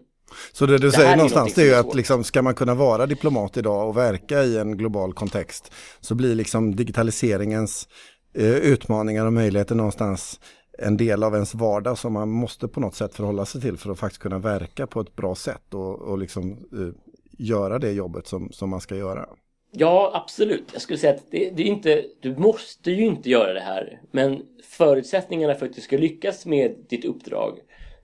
Så 0.53 0.67
det 0.67 0.79
du 0.79 0.87
det 0.87 0.93
säger 0.93 1.17
någonstans 1.17 1.55
det 1.55 1.63
är 1.63 1.67
ju 1.67 1.75
att 1.75 1.95
liksom, 1.95 2.25
ska 2.25 2.43
man 2.43 2.55
kunna 2.55 2.75
vara 2.75 3.07
diplomat 3.07 3.57
idag 3.57 3.89
och 3.89 3.97
verka 3.97 4.43
i 4.43 4.59
en 4.59 4.77
global 4.77 5.13
kontext 5.13 5.73
så 6.01 6.15
blir 6.15 6.35
liksom 6.35 6.77
digitaliseringens 6.77 7.89
eh, 8.35 8.57
utmaningar 8.57 9.27
och 9.27 9.33
möjligheter 9.33 9.75
någonstans 9.75 10.41
en 10.79 10.97
del 10.97 11.23
av 11.23 11.35
ens 11.35 11.55
vardag 11.55 11.99
som 11.99 12.13
man 12.13 12.29
måste 12.29 12.69
på 12.69 12.81
något 12.81 12.95
sätt 12.95 13.15
förhålla 13.15 13.45
sig 13.45 13.61
till 13.61 13.77
för 13.77 13.91
att 13.91 13.99
faktiskt 13.99 14.23
kunna 14.23 14.39
verka 14.39 14.87
på 14.87 15.01
ett 15.01 15.17
bra 15.17 15.35
sätt 15.35 15.75
och, 15.75 16.01
och 16.01 16.19
liksom, 16.19 16.51
eh, 16.53 17.08
göra 17.39 17.79
det 17.79 17.93
jobbet 17.93 18.27
som, 18.27 18.53
som 18.53 18.71
man 18.71 18.81
ska 18.81 18.97
göra. 18.97 19.29
Ja, 19.71 20.11
absolut. 20.15 20.65
Jag 20.73 20.83
skulle 20.83 20.99
säga 20.99 21.15
att 21.15 21.31
det, 21.31 21.51
det, 21.51 21.63
är 21.63 21.67
inte, 21.67 22.05
du 22.21 22.37
måste 22.37 22.91
ju 22.91 23.05
inte 23.05 23.31
göra 23.31 23.53
det 23.53 23.61
här. 23.61 24.01
Men 24.11 24.43
förutsättningarna 24.63 25.55
för 25.55 25.67
att 25.67 25.75
du 25.75 25.81
ska 25.81 25.99
lyckas 25.99 26.47
med 26.47 26.77
ditt 26.89 27.05
uppdrag 27.05 27.59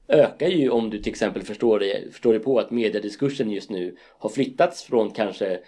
ökar 0.09 0.49
ju 0.49 0.70
om 0.70 0.90
du 0.90 0.99
till 0.99 1.12
exempel 1.12 1.42
förstår 1.42 1.79
dig, 1.79 2.12
förstår 2.12 2.33
dig 2.33 2.42
på 2.42 2.59
att 2.59 2.70
mediediskursen 2.70 3.51
just 3.51 3.70
nu 3.70 3.97
har 4.18 4.31
flyttats 4.31 4.83
från 4.83 5.11
kanske 5.11 5.61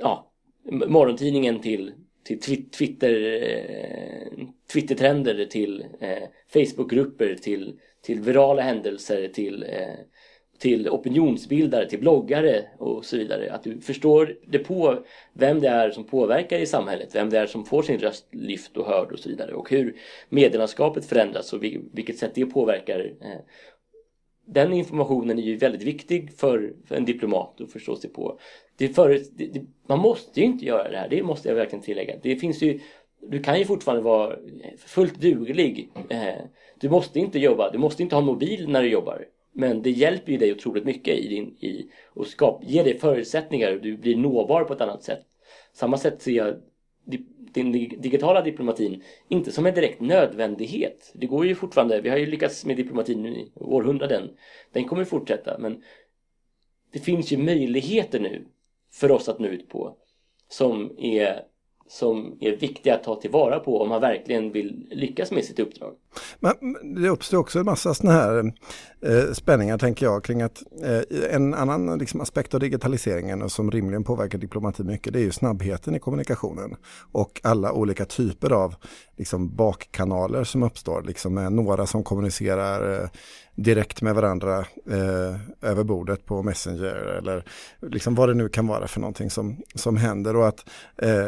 ja, 0.00 0.32
morgontidningen 0.70 1.60
till, 1.60 1.92
till 2.24 2.70
Twitter, 2.70 3.42
eh, 3.42 4.46
Twittertrender 4.72 5.44
till 5.44 5.86
eh, 6.00 6.22
Facebookgrupper 6.52 7.34
till, 7.34 7.78
till 8.02 8.20
virala 8.20 8.62
händelser 8.62 9.28
till 9.28 9.62
eh, 9.62 9.94
till 10.62 10.88
opinionsbildare, 10.88 11.88
till 11.88 11.98
bloggare 11.98 12.64
och 12.78 13.04
så 13.04 13.16
vidare. 13.16 13.52
Att 13.52 13.62
du 13.62 13.80
förstår 13.80 14.36
det 14.46 14.58
på 14.58 14.98
vem 15.32 15.60
det 15.60 15.68
är 15.68 15.90
som 15.90 16.04
påverkar 16.04 16.58
i 16.58 16.66
samhället, 16.66 17.14
vem 17.14 17.30
det 17.30 17.38
är 17.38 17.46
som 17.46 17.64
får 17.64 17.82
sin 17.82 17.98
röst 17.98 18.26
lyft 18.30 18.76
och 18.76 18.86
hörd 18.86 19.12
och 19.12 19.18
så 19.18 19.28
vidare. 19.28 19.54
Och 19.54 19.70
hur 19.70 19.96
medielandskapet 20.28 21.04
förändras 21.04 21.52
och 21.52 21.62
vilket 21.92 22.18
sätt 22.18 22.34
det 22.34 22.46
påverkar. 22.46 23.12
Eh, 23.20 23.40
den 24.46 24.72
informationen 24.72 25.38
är 25.38 25.42
ju 25.42 25.56
väldigt 25.56 25.82
viktig 25.82 26.32
för, 26.32 26.72
en 26.88 27.04
diplomat 27.04 27.60
att 27.60 27.72
förstå 27.72 27.96
sig 27.96 28.10
på. 28.10 28.38
Det 28.76 28.88
för, 28.88 29.08
det, 29.32 29.46
det, 29.46 29.62
man 29.88 29.98
måste 29.98 30.40
ju 30.40 30.46
inte 30.46 30.64
göra 30.64 30.90
det 30.90 30.96
här, 30.96 31.08
det 31.08 31.22
måste 31.22 31.48
jag 31.48 31.56
verkligen 31.56 31.84
tillägga. 31.84 32.14
Det 32.22 32.36
finns 32.36 32.62
ju 32.62 32.80
du 33.20 33.42
kan 33.42 33.58
ju 33.58 33.64
fortfarande 33.64 34.02
vara 34.02 34.36
fullt 34.78 35.20
duglig. 35.20 35.90
Eh, 36.08 36.44
du 36.80 36.88
måste 36.88 37.18
inte 37.18 37.38
jobba, 37.38 37.70
du 37.70 37.78
måste 37.78 38.02
inte 38.02 38.14
ha 38.14 38.22
mobil 38.22 38.68
när 38.68 38.82
du 38.82 38.88
jobbar. 38.88 39.26
Men 39.52 39.82
det 39.82 39.90
hjälper 39.90 40.32
ju 40.32 40.38
dig 40.38 40.52
otroligt 40.52 40.84
mycket 40.84 41.18
i 41.18 41.28
din, 41.28 41.46
i, 41.46 41.90
och 42.06 42.26
skap, 42.26 42.64
ger 42.64 42.84
dig 42.84 42.98
förutsättningar 42.98 43.72
och 43.72 43.80
du 43.80 43.96
blir 43.96 44.16
nåbar 44.16 44.64
på 44.64 44.72
ett 44.72 44.80
annat 44.80 45.02
sätt. 45.02 45.26
Samma 45.72 45.98
sätt 45.98 46.22
ser 46.22 46.32
jag 46.32 46.54
den 47.54 47.72
digitala 47.72 48.42
diplomatin 48.42 49.02
inte 49.28 49.52
som 49.52 49.66
en 49.66 49.74
direkt 49.74 50.00
nödvändighet. 50.00 51.12
Det 51.14 51.26
går 51.26 51.46
ju 51.46 51.54
fortfarande, 51.54 52.00
vi 52.00 52.08
har 52.08 52.16
ju 52.16 52.26
lyckats 52.26 52.64
med 52.64 52.76
diplomatin 52.76 53.26
i 53.26 53.52
århundraden. 53.54 54.30
Den 54.72 54.84
kommer 54.84 55.04
fortsätta 55.04 55.58
men 55.58 55.82
det 56.92 56.98
finns 56.98 57.32
ju 57.32 57.36
möjligheter 57.38 58.20
nu 58.20 58.46
för 58.92 59.10
oss 59.10 59.28
att 59.28 59.38
nå 59.38 59.48
ut 59.48 59.68
på 59.68 59.96
som 60.48 60.98
är 60.98 61.42
som 61.88 62.36
är 62.40 62.56
viktiga 62.56 62.94
att 62.94 63.04
ta 63.04 63.20
tillvara 63.20 63.58
på 63.58 63.80
om 63.80 63.88
man 63.88 64.00
verkligen 64.00 64.52
vill 64.52 64.86
lyckas 64.90 65.30
med 65.30 65.44
sitt 65.44 65.58
uppdrag. 65.58 65.92
Men 66.40 66.54
det 67.02 67.08
uppstår 67.08 67.38
också 67.38 67.58
en 67.58 67.64
massa 67.64 67.94
sådana 67.94 68.18
här 68.18 68.52
eh, 69.06 69.32
spänningar 69.32 69.78
tänker 69.78 70.06
jag 70.06 70.24
kring 70.24 70.42
att 70.42 70.62
eh, 70.82 71.34
en 71.34 71.54
annan 71.54 71.98
liksom, 71.98 72.20
aspekt 72.20 72.54
av 72.54 72.60
digitaliseringen 72.60 73.42
och 73.42 73.52
som 73.52 73.70
rimligen 73.70 74.04
påverkar 74.04 74.38
diplomati 74.38 74.84
mycket 74.84 75.12
det 75.12 75.18
är 75.18 75.24
ju 75.24 75.32
snabbheten 75.32 75.94
i 75.94 75.98
kommunikationen 75.98 76.76
och 77.12 77.40
alla 77.44 77.72
olika 77.72 78.04
typer 78.04 78.52
av 78.52 78.74
liksom, 79.16 79.56
bakkanaler 79.56 80.44
som 80.44 80.62
uppstår, 80.62 81.02
liksom 81.02 81.34
med 81.34 81.52
några 81.52 81.86
som 81.86 82.04
kommunicerar 82.04 83.02
eh, 83.02 83.08
direkt 83.54 84.02
med 84.02 84.14
varandra 84.14 84.58
eh, 84.90 85.70
över 85.70 85.84
bordet 85.84 86.26
på 86.26 86.42
Messenger 86.42 87.18
eller 87.18 87.44
liksom 87.80 88.14
vad 88.14 88.28
det 88.28 88.34
nu 88.34 88.48
kan 88.48 88.66
vara 88.66 88.88
för 88.88 89.00
någonting 89.00 89.30
som, 89.30 89.62
som 89.74 89.96
händer 89.96 90.36
och 90.36 90.48
att 90.48 90.68
eh, 91.02 91.26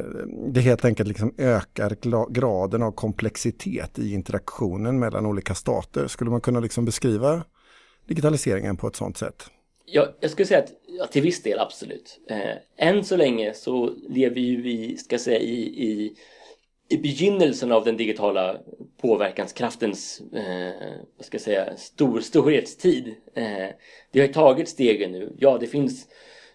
det 0.48 0.60
helt 0.60 0.84
enkelt 0.84 1.08
liksom 1.08 1.34
ökar 1.38 1.96
graden 2.32 2.82
av 2.82 2.92
komplexitet 2.92 3.98
i 3.98 4.12
interaktionen 4.12 4.98
mellan 4.98 5.26
olika 5.26 5.54
stater. 5.54 6.06
Skulle 6.06 6.30
man 6.30 6.40
kunna 6.40 6.60
liksom 6.60 6.84
beskriva 6.84 7.44
digitaliseringen 8.06 8.76
på 8.76 8.88
ett 8.88 8.96
sådant 8.96 9.16
sätt? 9.16 9.46
Ja, 9.86 10.14
jag 10.20 10.30
skulle 10.30 10.46
säga 10.46 10.60
att 10.60 10.72
ja, 10.98 11.06
till 11.06 11.22
viss 11.22 11.42
del 11.42 11.58
absolut. 11.58 12.20
Eh, 12.30 12.88
än 12.88 13.04
så 13.04 13.16
länge 13.16 13.54
så 13.54 13.94
lever 14.08 14.40
ju 14.40 14.62
vi, 14.62 14.96
ska 14.96 15.18
säga, 15.18 15.38
i, 15.38 15.60
i 15.62 16.16
i 16.88 16.96
begynnelsen 16.96 17.72
av 17.72 17.84
den 17.84 17.96
digitala 17.96 18.58
påverkanskraftens 19.00 20.22
eh, 20.32 20.92
vad 21.16 21.26
ska 21.26 21.34
jag 21.34 21.42
säga, 21.42 21.76
stor, 21.76 22.20
storhetstid. 22.20 23.14
Eh, 23.34 23.68
det 24.10 24.20
har 24.20 24.28
tagit 24.28 24.68
stegen 24.68 25.12
nu. 25.12 25.32
Ja, 25.38 25.58
det 25.58 25.66
finns 25.66 26.08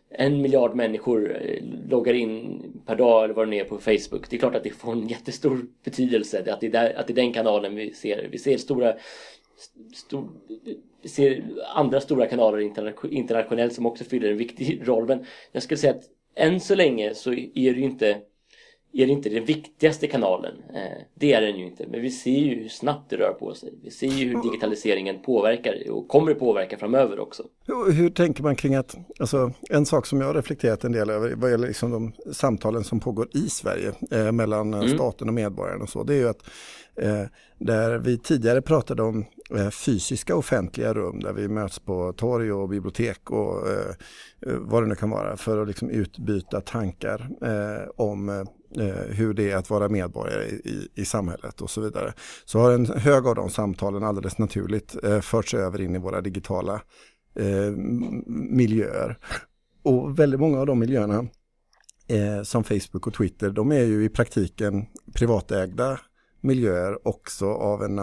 en 0.09 0.41
miljard 0.41 0.75
människor 0.75 1.41
eh, 1.41 1.63
loggar 1.89 2.13
in 2.13 2.61
per 2.85 2.95
dag 2.95 3.23
eller 3.23 3.33
vad 3.33 3.47
det 3.47 3.49
nu 3.49 3.57
är 3.57 3.63
på 3.63 3.77
Facebook. 3.77 4.29
Det 4.29 4.35
är 4.35 4.39
klart 4.39 4.55
att 4.55 4.63
det 4.63 4.69
får 4.69 4.91
en 4.91 5.07
jättestor 5.07 5.65
betydelse 5.83 6.53
att 6.53 6.61
det 6.61 6.67
är, 6.67 6.71
där, 6.71 6.93
att 6.93 7.07
det 7.07 7.13
är 7.13 7.15
den 7.15 7.33
kanalen 7.33 7.75
vi 7.75 7.93
ser. 7.93 8.27
Vi 8.31 8.37
ser 8.37 8.57
stora 8.57 8.95
stor, 9.93 10.29
vi 11.01 11.09
ser 11.09 11.43
andra 11.75 12.01
stora 12.01 12.25
kanaler 12.25 12.59
internationellt 13.11 13.73
som 13.73 13.85
också 13.85 14.03
fyller 14.03 14.31
en 14.31 14.37
viktig 14.37 14.87
roll. 14.87 15.07
Men 15.07 15.25
jag 15.51 15.63
skulle 15.63 15.77
säga 15.77 15.93
att 15.93 16.03
än 16.35 16.59
så 16.59 16.75
länge 16.75 17.13
så 17.13 17.31
är 17.31 17.73
det 17.73 17.79
ju 17.79 17.83
inte 17.83 18.21
är 18.93 19.07
det 19.07 19.13
inte 19.13 19.29
den 19.29 19.45
viktigaste 19.45 20.07
kanalen. 20.07 20.53
Eh, 20.73 21.03
det 21.13 21.33
är 21.33 21.41
den 21.41 21.59
ju 21.59 21.65
inte. 21.65 21.87
Men 21.87 22.01
vi 22.01 22.11
ser 22.11 22.39
ju 22.39 22.61
hur 22.61 22.69
snabbt 22.69 23.09
det 23.09 23.17
rör 23.17 23.33
på 23.33 23.53
sig. 23.53 23.73
Vi 23.83 23.91
ser 23.91 24.07
ju 24.07 24.27
hur 24.27 24.41
digitaliseringen 24.43 25.21
påverkar 25.21 25.91
och 25.91 26.07
kommer 26.07 26.31
att 26.31 26.39
påverka 26.39 26.77
framöver 26.77 27.19
också. 27.19 27.43
Hur, 27.91 28.09
tänker 28.09 28.43
man 28.43 28.55
kring 28.55 28.75
att, 28.75 28.97
alltså 29.19 29.51
en 29.69 29.85
sak 29.85 30.05
som 30.05 30.21
jag 30.21 30.27
har 30.27 30.33
reflekterat 30.33 30.83
en 30.83 30.91
del 30.91 31.09
över 31.09 31.35
vad 31.35 31.51
gäller 31.51 31.67
liksom 31.67 31.91
de 31.91 32.33
samtalen 32.33 32.83
som 32.83 32.99
pågår 32.99 33.27
i 33.33 33.49
Sverige 33.49 33.93
eh, 34.11 34.31
mellan 34.31 34.73
mm. 34.73 34.89
staten 34.89 35.27
och 35.27 35.33
medborgarna 35.33 35.83
och 35.83 35.89
så, 35.89 36.03
det 36.03 36.13
är 36.13 36.17
ju 36.17 36.29
att 36.29 36.49
eh, 36.95 37.23
där 37.59 37.97
vi 37.97 38.17
tidigare 38.17 38.61
pratade 38.61 39.03
om 39.03 39.25
eh, 39.55 39.69
fysiska 39.69 40.35
offentliga 40.35 40.93
rum 40.93 41.19
där 41.19 41.33
vi 41.33 41.47
möts 41.47 41.79
på 41.79 42.13
torg 42.13 42.51
och 42.51 42.69
bibliotek 42.69 43.31
och 43.31 43.67
eh, 43.67 43.89
eh, 44.47 44.53
vad 44.57 44.83
det 44.83 44.87
nu 44.87 44.95
kan 44.95 45.09
vara 45.09 45.37
för 45.37 45.61
att 45.61 45.67
liksom 45.67 45.89
utbyta 45.89 46.61
tankar 46.61 47.29
om 47.95 48.45
Eh, 48.77 49.15
hur 49.15 49.33
det 49.33 49.51
är 49.51 49.55
att 49.55 49.69
vara 49.69 49.89
medborgare 49.89 50.45
i, 50.45 50.87
i, 50.95 51.05
samhället 51.05 51.61
och 51.61 51.69
så 51.69 51.81
vidare. 51.81 52.13
Så 52.45 52.59
har 52.59 52.71
en 52.71 52.85
hög 52.85 53.27
av 53.27 53.35
de 53.35 53.49
samtalen 53.49 54.03
alldeles 54.03 54.37
naturligt 54.37 55.03
eh, 55.03 55.19
förts 55.19 55.53
över 55.53 55.81
in 55.81 55.95
i 55.95 55.99
våra 55.99 56.21
digitala 56.21 56.81
eh, 57.35 57.71
miljöer. 58.27 59.17
Och 59.83 60.19
väldigt 60.19 60.39
många 60.39 60.59
av 60.59 60.65
de 60.65 60.79
miljöerna 60.79 61.27
som 62.43 62.63
Facebook 62.63 63.07
och 63.07 63.13
Twitter, 63.13 63.49
de 63.49 63.71
är 63.71 63.83
ju 63.83 64.03
i 64.03 64.09
praktiken 64.09 64.85
privatägda 65.13 65.99
miljöer 66.41 67.07
också 67.07 67.45
av, 67.45 67.83
en, 67.83 67.99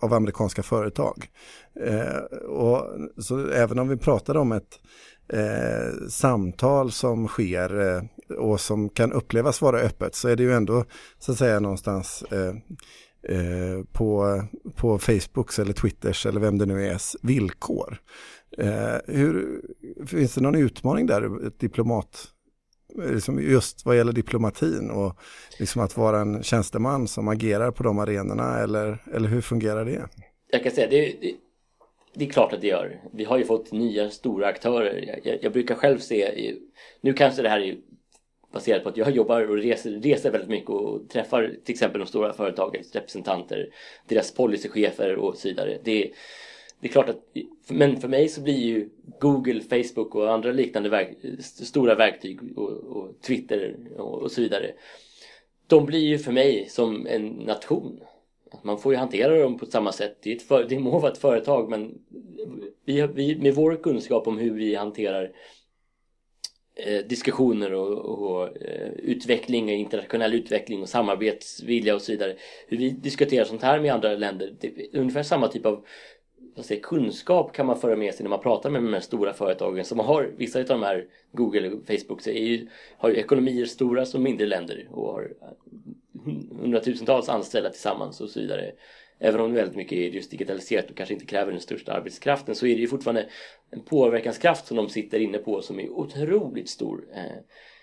av 0.00 0.14
amerikanska 0.14 0.62
företag. 0.62 1.26
Eh, 1.80 2.38
och, 2.48 2.82
så 3.18 3.48
även 3.48 3.78
om 3.78 3.88
vi 3.88 3.96
pratar 3.96 4.36
om 4.36 4.52
ett 4.52 4.80
eh, 5.32 6.08
samtal 6.08 6.92
som 6.92 7.28
sker 7.28 7.80
eh, 7.80 8.02
och 8.30 8.60
som 8.60 8.88
kan 8.88 9.12
upplevas 9.12 9.62
vara 9.62 9.80
öppet 9.80 10.14
så 10.14 10.28
är 10.28 10.36
det 10.36 10.42
ju 10.42 10.52
ändå 10.52 10.84
så 11.18 11.32
att 11.32 11.38
säga 11.38 11.60
någonstans 11.60 12.24
eh, 12.30 12.54
eh, 13.36 13.84
på, 13.92 14.42
på 14.74 14.98
Facebooks 14.98 15.58
eller 15.58 15.72
Twitters 15.72 16.26
eller 16.26 16.40
vem 16.40 16.58
det 16.58 16.66
nu 16.66 16.86
är 16.86 17.00
villkor. 17.26 17.98
Eh, 18.58 18.96
hur, 19.06 19.60
finns 20.06 20.34
det 20.34 20.40
någon 20.40 20.54
utmaning 20.54 21.06
där, 21.06 21.46
ett 21.46 21.58
diplomat 21.58 22.28
liksom 22.94 23.42
just 23.42 23.86
vad 23.86 23.96
gäller 23.96 24.12
diplomatin 24.12 24.90
och 24.90 25.18
liksom 25.58 25.82
att 25.82 25.96
vara 25.96 26.20
en 26.20 26.42
tjänsteman 26.42 27.08
som 27.08 27.28
agerar 27.28 27.70
på 27.70 27.82
de 27.82 27.98
arenorna 27.98 28.58
eller, 28.58 29.02
eller 29.14 29.28
hur 29.28 29.40
fungerar 29.40 29.84
det? 29.84 30.08
Jag 30.50 30.62
kan 30.62 30.72
säga 30.72 30.88
det, 30.88 31.16
det, 31.20 31.34
det 32.14 32.24
är 32.24 32.30
klart 32.30 32.52
att 32.52 32.60
det 32.60 32.66
gör. 32.66 33.00
Vi 33.12 33.24
har 33.24 33.38
ju 33.38 33.44
fått 33.44 33.72
nya 33.72 34.10
stora 34.10 34.46
aktörer. 34.46 35.04
Jag, 35.06 35.20
jag, 35.34 35.44
jag 35.44 35.52
brukar 35.52 35.74
själv 35.74 35.98
se, 35.98 36.54
nu 37.00 37.12
kanske 37.12 37.42
det 37.42 37.48
här 37.48 37.60
är 37.60 37.76
baserat 38.52 38.82
på 38.82 38.88
att 38.88 38.96
jag 38.96 39.10
jobbar 39.10 39.50
och 39.50 39.56
reser, 39.56 39.90
reser 39.90 40.30
väldigt 40.30 40.50
mycket 40.50 40.70
och 40.70 41.08
träffar 41.08 41.56
till 41.64 41.72
exempel 41.72 42.00
de 42.00 42.06
stora 42.06 42.32
företagens 42.32 42.94
representanter, 42.94 43.68
deras 44.08 44.34
policychefer 44.34 45.16
och 45.16 45.36
så 45.36 45.48
vidare. 45.48 45.78
Det, 45.84 46.10
det 46.80 46.88
är 46.88 46.92
klart 46.92 47.08
att, 47.08 47.20
men 47.68 48.00
för 48.00 48.08
mig 48.08 48.28
så 48.28 48.40
blir 48.40 48.58
ju 48.58 48.88
Google, 49.20 49.60
Facebook 49.60 50.14
och 50.14 50.32
andra 50.32 50.52
liknande 50.52 50.88
verk, 50.88 51.16
stora 51.40 51.94
verktyg 51.94 52.58
och, 52.58 52.70
och 52.70 53.20
Twitter 53.20 53.76
och, 53.96 54.22
och, 54.22 54.32
så 54.32 54.40
vidare. 54.40 54.72
De 55.66 55.86
blir 55.86 56.04
ju 56.06 56.18
för 56.18 56.32
mig 56.32 56.66
som 56.68 57.06
en 57.06 57.26
nation. 57.28 58.00
Man 58.62 58.78
får 58.78 58.92
ju 58.92 58.98
hantera 58.98 59.38
dem 59.38 59.58
på 59.58 59.66
samma 59.66 59.92
sätt. 59.92 60.18
Det, 60.22 60.32
är 60.32 60.36
ett 60.36 60.42
för, 60.42 60.64
det 60.68 60.78
må 60.78 60.98
vara 60.98 61.12
ett 61.12 61.18
företag 61.18 61.70
men 61.70 61.98
vi, 62.84 63.06
vi, 63.14 63.36
med 63.36 63.54
vår 63.54 63.82
kunskap 63.82 64.26
om 64.26 64.38
hur 64.38 64.54
vi 64.54 64.74
hanterar 64.74 65.32
Eh, 66.78 67.06
diskussioner 67.06 67.74
och, 67.74 67.98
och 67.98 68.62
eh, 68.62 68.90
utveckling, 68.92 69.70
internationell 69.70 70.34
utveckling 70.34 70.82
och 70.82 70.88
samarbetsvilja 70.88 71.94
och 71.94 72.02
så 72.02 72.12
vidare. 72.12 72.34
Hur 72.68 72.76
vi 72.78 72.90
diskuterar 72.90 73.44
sånt 73.44 73.62
här 73.62 73.80
med 73.80 73.94
andra 73.94 74.14
länder. 74.14 74.54
Det 74.60 74.66
är 74.66 74.98
ungefär 74.98 75.22
samma 75.22 75.48
typ 75.48 75.66
av 75.66 75.84
säger, 76.62 76.82
kunskap 76.82 77.52
kan 77.52 77.66
man 77.66 77.80
föra 77.80 77.96
med 77.96 78.14
sig 78.14 78.24
när 78.24 78.30
man 78.30 78.40
pratar 78.40 78.70
med 78.70 78.82
de 78.82 78.92
här 78.94 79.00
stora 79.00 79.32
företagen 79.32 79.84
som 79.84 79.98
har, 79.98 80.30
vissa 80.36 80.58
av 80.58 80.64
de 80.64 80.82
här 80.82 81.06
Google 81.32 81.70
och 81.70 81.86
Facebook 81.86 82.20
så 82.20 82.30
är 82.30 82.44
ju, 82.44 82.68
har 82.98 83.08
ju 83.08 83.16
ekonomier 83.16 83.66
stora 83.66 84.06
som 84.06 84.22
mindre 84.22 84.46
länder 84.46 84.88
och 84.90 85.12
har 85.12 85.32
hundratusentals 86.60 87.28
anställda 87.28 87.70
tillsammans 87.70 88.20
och 88.20 88.30
så 88.30 88.40
vidare. 88.40 88.72
Även 89.18 89.40
om 89.40 89.54
väldigt 89.54 89.76
mycket 89.76 89.98
är 89.98 90.08
just 90.08 90.30
digitaliserat 90.30 90.90
och 90.90 90.96
kanske 90.96 91.14
inte 91.14 91.26
kräver 91.26 91.52
den 91.52 91.60
största 91.60 91.92
arbetskraften 91.92 92.54
så 92.54 92.66
är 92.66 92.74
det 92.74 92.80
ju 92.80 92.88
fortfarande 92.88 93.26
en 93.70 93.80
påverkanskraft 93.80 94.66
som 94.66 94.76
de 94.76 94.88
sitter 94.88 95.18
inne 95.18 95.38
på 95.38 95.62
som 95.62 95.80
är 95.80 95.90
otroligt 95.90 96.68
stor. 96.68 97.04
Eh, 97.14 97.22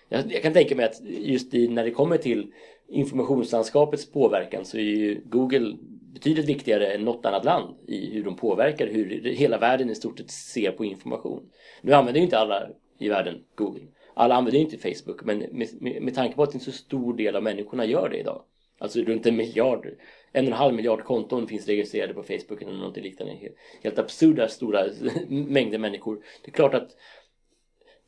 jag, 0.08 0.32
jag 0.32 0.42
kan 0.42 0.52
tänka 0.52 0.76
mig 0.76 0.86
att 0.86 1.00
just 1.04 1.54
i, 1.54 1.68
när 1.68 1.84
det 1.84 1.90
kommer 1.90 2.16
till 2.16 2.52
informationslandskapets 2.88 4.10
påverkan 4.10 4.64
så 4.64 4.76
är 4.76 4.82
ju 4.82 5.20
Google 5.24 5.76
betydligt 6.14 6.46
viktigare 6.46 6.86
än 6.86 7.04
något 7.04 7.26
annat 7.26 7.44
land 7.44 7.74
i 7.86 8.10
hur 8.12 8.24
de 8.24 8.36
påverkar 8.36 8.86
hur 8.86 9.22
hela 9.22 9.58
världen 9.58 9.90
i 9.90 9.94
stort 9.94 10.18
sett 10.18 10.30
ser 10.30 10.70
på 10.70 10.84
information. 10.84 11.50
Nu 11.82 11.92
använder 11.92 12.18
ju 12.20 12.24
inte 12.24 12.38
alla 12.38 12.68
i 12.98 13.08
världen 13.08 13.34
Google. 13.54 13.82
Alla 14.14 14.34
använder 14.34 14.58
ju 14.58 14.64
inte 14.64 14.78
Facebook 14.78 15.24
men 15.24 15.38
med, 15.38 15.68
med, 15.80 16.02
med 16.02 16.14
tanke 16.14 16.36
på 16.36 16.42
att 16.42 16.54
en 16.54 16.60
så 16.60 16.72
stor 16.72 17.16
del 17.16 17.36
av 17.36 17.42
människorna 17.42 17.84
gör 17.84 18.08
det 18.08 18.18
idag. 18.18 18.42
Alltså 18.84 19.00
runt 19.00 19.26
en 19.26 19.36
miljard, 19.36 19.86
en 20.32 20.44
och 20.44 20.52
en 20.52 20.58
halv 20.58 20.74
miljard 20.74 21.04
konton 21.04 21.48
finns 21.48 21.66
registrerade 21.66 22.14
på 22.14 22.22
Facebook 22.22 22.62
eller 22.62 22.72
något 22.72 22.96
liknande. 22.96 23.38
Helt, 23.82 23.98
absurda 23.98 24.48
stora 24.48 24.86
mängder 25.28 25.78
människor. 25.78 26.18
Det 26.44 26.50
är 26.50 26.52
klart 26.52 26.74
att 26.74 26.90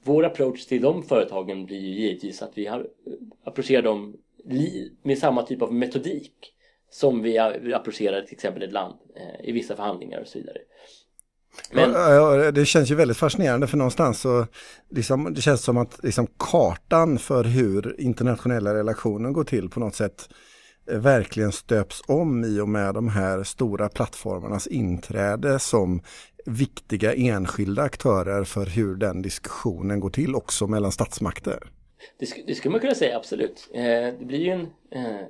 vår 0.05 0.25
approach 0.25 0.67
till 0.67 0.83
de 0.83 1.03
företagen 1.03 1.67
blir 1.67 1.81
ju 1.81 2.01
givetvis 2.01 2.43
att 2.43 2.53
vi 2.55 2.67
eh, 2.67 2.77
approcherar 3.45 3.83
dem 3.83 4.17
med 5.03 5.19
samma 5.19 5.43
typ 5.43 5.63
av 5.63 5.75
metodik 5.75 6.33
som 6.91 7.23
vi 7.23 7.39
approcherar 7.75 8.23
till 8.23 8.35
exempel 8.35 8.63
ett 8.63 8.73
land 8.73 8.95
eh, 9.17 9.49
i 9.49 9.53
vissa 9.53 9.77
förhandlingar 9.77 10.21
och 10.21 10.29
så 10.29 10.39
vidare. 10.39 10.59
Men... 11.73 11.93
Ja, 11.93 12.51
det 12.51 12.67
känns 12.67 12.91
ju 12.91 12.95
väldigt 12.95 13.17
fascinerande 13.17 13.67
för 13.67 13.77
någonstans 13.77 14.21
så 14.21 14.47
liksom, 14.91 15.35
det 15.35 15.41
känns 15.41 15.63
som 15.63 15.77
att 15.77 16.03
liksom, 16.03 16.27
kartan 16.39 17.19
för 17.19 17.45
hur 17.45 18.01
internationella 18.01 18.75
relationer 18.75 19.31
går 19.31 19.45
till 19.45 19.69
på 19.69 19.81
något 19.81 19.95
sätt 19.95 20.29
verkligen 20.87 21.53
stöps 21.53 22.03
om 22.07 22.45
i 22.45 22.61
och 22.61 22.69
med 22.69 22.95
de 22.95 23.09
här 23.09 23.43
stora 23.43 23.89
plattformarnas 23.89 24.67
inträde 24.67 25.59
som 25.59 26.03
viktiga 26.47 27.15
enskilda 27.15 27.83
aktörer 27.83 28.45
för 28.45 28.67
hur 28.67 28.97
den 28.97 29.23
diskussionen 29.23 30.01
går 30.01 30.11
till 30.11 30.35
också 30.35 30.67
mellan 30.67 30.93
statsmakter. 30.93 31.59
Det, 32.19 32.27
sk 32.27 32.45
det 32.47 32.55
skulle 32.55 32.73
man 32.73 32.81
kunna 32.81 32.95
säga, 32.95 33.17
absolut. 33.17 33.71
Eh, 33.75 33.83
det 34.19 34.25
blir 34.25 34.39
ju 34.39 34.51
en... 34.51 34.61
Eh, 34.91 35.27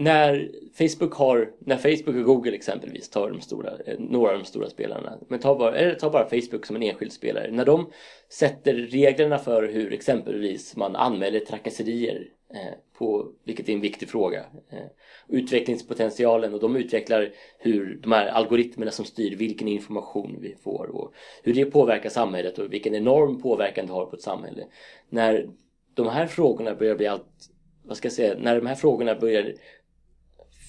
när 0.00 0.50
Facebook 0.78 1.14
har, 1.14 1.50
när 1.60 1.76
Facebook 1.76 2.16
och 2.16 2.24
Google 2.24 2.54
exempelvis 2.54 3.10
tar 3.10 3.30
de 3.30 3.40
stora, 3.40 3.70
eh, 3.86 3.98
några 3.98 4.32
av 4.32 4.38
de 4.38 4.44
stora 4.44 4.70
spelarna, 4.70 5.18
men 5.28 5.38
ta 5.38 5.58
bara, 5.58 5.76
eller 5.76 5.94
ta 5.94 6.10
bara 6.10 6.28
Facebook 6.28 6.66
som 6.66 6.76
en 6.76 6.82
enskild 6.82 7.12
spelare. 7.12 7.50
När 7.50 7.64
de 7.64 7.90
sätter 8.32 8.74
reglerna 8.74 9.38
för 9.38 9.68
hur 9.68 9.92
exempelvis 9.92 10.76
man 10.76 10.96
anmäler 10.96 11.40
trakasserier 11.40 12.26
Eh, 12.54 12.74
på, 12.98 13.32
vilket 13.44 13.68
är 13.68 13.72
en 13.72 13.80
viktig 13.80 14.08
fråga, 14.08 14.44
eh, 14.70 14.86
utvecklingspotentialen 15.28 16.54
och 16.54 16.60
de 16.60 16.76
utvecklar 16.76 17.32
hur 17.58 17.98
de 18.02 18.12
här 18.12 18.26
algoritmerna 18.26 18.90
som 18.90 19.04
styr 19.04 19.36
vilken 19.36 19.68
information 19.68 20.38
vi 20.40 20.54
får 20.54 20.90
och 20.96 21.14
hur 21.42 21.54
det 21.54 21.64
påverkar 21.64 22.10
samhället 22.10 22.58
och 22.58 22.72
vilken 22.72 22.94
enorm 22.94 23.42
påverkan 23.42 23.86
det 23.86 23.92
har 23.92 24.06
på 24.06 24.16
ett 24.16 24.22
samhälle. 24.22 24.64
När 25.08 25.48
de 25.94 26.08
här 26.08 26.26
frågorna 26.26 26.74
börjar 26.74 26.94
bli 26.94 27.06
allt, 27.06 27.50
vad 27.84 27.96
ska 27.96 28.06
jag 28.06 28.12
säga, 28.12 28.34
när 28.38 28.56
de 28.56 28.66
här 28.66 28.74
frågorna 28.74 29.14
börjar 29.14 29.54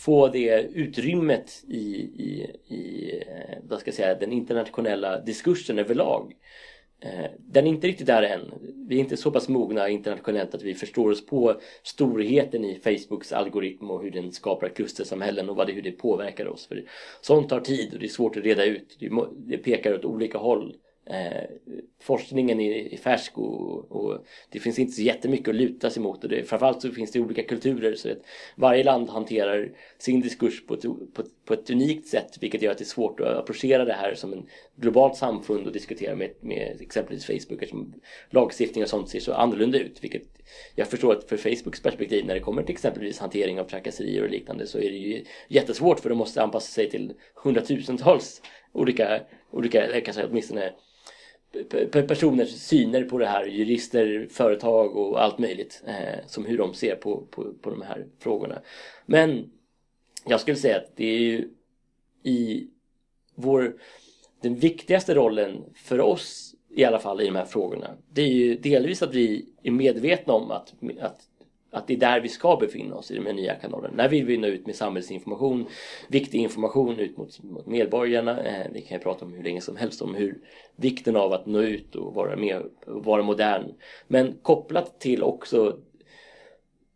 få 0.06 0.28
det 0.28 0.62
utrymmet 0.62 1.64
i, 1.68 1.78
i, 1.78 2.52
i 2.68 3.12
eh, 3.28 3.58
vad 3.64 3.80
ska 3.80 3.88
jag 3.88 3.96
säga, 3.96 4.16
den 4.16 4.32
internationella 4.32 5.20
diskursen 5.20 5.80
överlag. 5.80 6.34
Eh, 7.02 7.32
den 7.38 7.68
är 7.68 7.70
inte 7.70 7.88
riktigt 7.88 8.08
där 8.08 8.24
än. 8.24 8.54
Vi 8.88 8.96
är 8.96 9.00
inte 9.00 9.18
så 9.18 9.32
pass 9.32 9.50
mogna 9.50 9.90
internationellt 9.90 10.56
att 10.56 10.64
vi 10.64 10.76
förstår 10.76 11.12
oss 11.12 11.26
på 11.26 11.62
storheten 11.84 12.66
i 12.66 12.80
Facebooks 12.80 13.32
algoritm 13.34 13.92
och 13.92 14.04
hur 14.04 14.12
den 14.12 14.32
skapar 14.32 14.70
klustersamhällen 14.70 15.50
och 15.50 15.56
vad 15.56 15.68
det, 15.68 15.74
hur 15.74 15.82
det 15.82 15.92
påverkar 15.92 16.48
oss. 16.48 16.68
För 16.68 16.84
sånt 17.22 17.50
tar 17.50 17.60
tid 17.60 17.94
och 17.94 18.00
det 18.00 18.06
är 18.06 18.10
svårt 18.10 18.38
att 18.38 18.44
reda 18.44 18.66
ut. 18.66 18.98
Det 19.38 19.58
pekar 19.58 19.94
åt 19.94 20.06
olika 20.06 20.38
håll. 20.38 20.76
Eh, 21.10 21.44
forskningen 22.02 22.60
är, 22.60 22.94
är 22.94 22.98
färsk 22.98 23.38
och, 23.38 23.92
och, 23.92 24.26
det 24.50 24.60
finns 24.60 24.80
inte 24.80 24.94
så 24.94 25.02
jättemycket 25.02 25.48
att 25.48 25.56
luta 25.56 25.90
sig 25.90 26.04
mot 26.04 26.24
och 26.24 26.30
det, 26.30 26.44
framförallt 26.44 26.82
så 26.82 26.92
finns 26.92 27.12
det 27.12 27.20
olika 27.20 27.44
kulturer 27.44 27.96
så 27.96 28.12
att 28.12 28.18
varje 28.56 28.84
land 28.84 29.10
hanterar 29.10 29.72
sin 29.98 30.22
diskurs 30.22 30.66
på 30.66 30.74
ett, 30.74 30.82
på, 31.14 31.24
på 31.46 31.54
ett 31.54 31.70
unikt 31.70 32.08
sätt 32.08 32.38
vilket 32.40 32.62
gör 32.62 32.72
att 32.72 32.78
det 32.78 32.84
är 32.84 32.86
svårt 32.86 33.20
att 33.20 33.38
approchera 33.38 33.86
det 33.86 33.94
här 33.94 34.16
som 34.16 34.34
en 34.34 34.46
globalt 34.82 35.16
samfund 35.16 35.68
och 35.68 35.74
diskutera 35.74 36.16
med, 36.16 36.32
med 36.40 36.78
exempelvis 36.82 37.26
Facebook 37.26 37.62
eftersom 37.62 37.94
lagstiftning 38.30 38.84
och 38.84 38.90
sånt 38.90 39.10
ser 39.10 39.20
så 39.20 39.34
annorlunda 39.34 39.80
ut 39.80 40.04
vilket 40.04 40.24
jag 40.76 40.88
förstår 40.88 41.14
att 41.14 41.30
för 41.30 41.38
Facebooks 41.38 41.82
perspektiv 41.82 42.26
när 42.26 42.34
det 42.34 42.40
kommer 42.40 42.64
till 42.64 42.76
exempelvis 42.76 43.20
hantering 43.20 43.60
av 43.60 43.64
trakasserier 43.64 44.24
och 44.24 44.30
liknande 44.30 44.68
så 44.68 44.78
är 44.78 44.90
det 44.90 44.98
ju 44.98 45.24
jättesvårt 45.48 46.00
för 46.00 46.10
de 46.10 46.18
måste 46.18 46.44
anpassa 46.44 46.72
sig 46.72 46.90
till 46.90 47.14
hundratusentals 47.36 48.42
olika, 48.72 49.22
olika 49.52 49.84
eller 49.84 50.00
kanske 50.02 50.26
åtminstone 50.26 50.74
personers 51.92 52.50
syner 52.50 53.04
på 53.04 53.18
det 53.18 53.26
här, 53.26 53.46
jurister, 53.46 54.28
företag 54.32 54.98
och 54.98 55.24
allt 55.24 55.40
möjligt 55.40 55.84
eh, 55.88 56.26
som 56.28 56.46
hur 56.46 56.58
de 56.58 56.74
ser 56.74 56.96
på, 56.96 57.28
på, 57.32 57.54
på 57.62 57.70
de 57.70 57.82
här 57.82 58.06
frågorna. 58.20 58.62
Men 59.06 59.52
jag 60.26 60.40
skulle 60.40 60.58
säga 60.58 60.78
att 60.78 60.96
det 60.96 61.06
är 61.06 61.20
ju 61.20 61.50
i 62.24 62.68
vår 63.36 63.74
den 64.42 64.56
viktigaste 64.56 65.14
rollen 65.14 65.64
för 65.76 66.02
oss 66.02 66.56
i 66.70 66.84
alla 66.84 67.00
fall 67.00 67.22
i 67.22 67.26
de 67.26 67.36
här 67.36 67.46
frågorna 67.46 67.88
det 68.10 68.22
är 68.22 68.28
ju 68.28 68.56
delvis 68.56 69.02
att 69.02 69.14
vi 69.16 69.46
är 69.64 69.72
medvetna 69.72 70.34
om 70.34 70.52
att, 70.52 70.74
att 71.02 71.30
att 71.72 71.88
det 71.88 71.94
är 71.94 71.98
där 71.98 72.22
vi 72.22 72.30
ska 72.30 72.56
befinna 72.56 72.96
oss 72.96 73.12
i 73.12 73.16
de 73.16 73.26
här 73.26 73.34
nya 73.34 73.56
kanalerna. 73.56 73.94
När 73.96 74.10
vill 74.10 74.26
vi 74.26 74.38
nå 74.38 74.48
ut 74.48 74.66
med 74.66 74.76
samhällsinformation, 74.76 75.68
viktig 76.08 76.40
information 76.40 77.00
ut 77.00 77.18
mot, 77.18 77.44
mot 77.44 77.66
medborgarna. 77.68 78.44
Eh, 78.44 78.68
vi 78.74 78.82
kan 78.82 78.98
ju 78.98 79.04
prata 79.04 79.26
om 79.26 79.34
hur 79.34 79.44
länge 79.44 79.62
som 79.62 79.76
helst 79.76 80.02
om 80.02 80.16
hur 80.16 80.38
vikten 80.76 81.16
av 81.16 81.34
att 81.34 81.46
nå 81.46 81.62
ut 81.62 81.96
och 81.96 82.14
vara 82.14 82.36
med 82.36 82.62
och 82.86 83.06
vara 83.06 83.24
modern. 83.24 83.74
Men 84.08 84.38
kopplat 84.42 85.00
till 85.00 85.24
också 85.24 85.78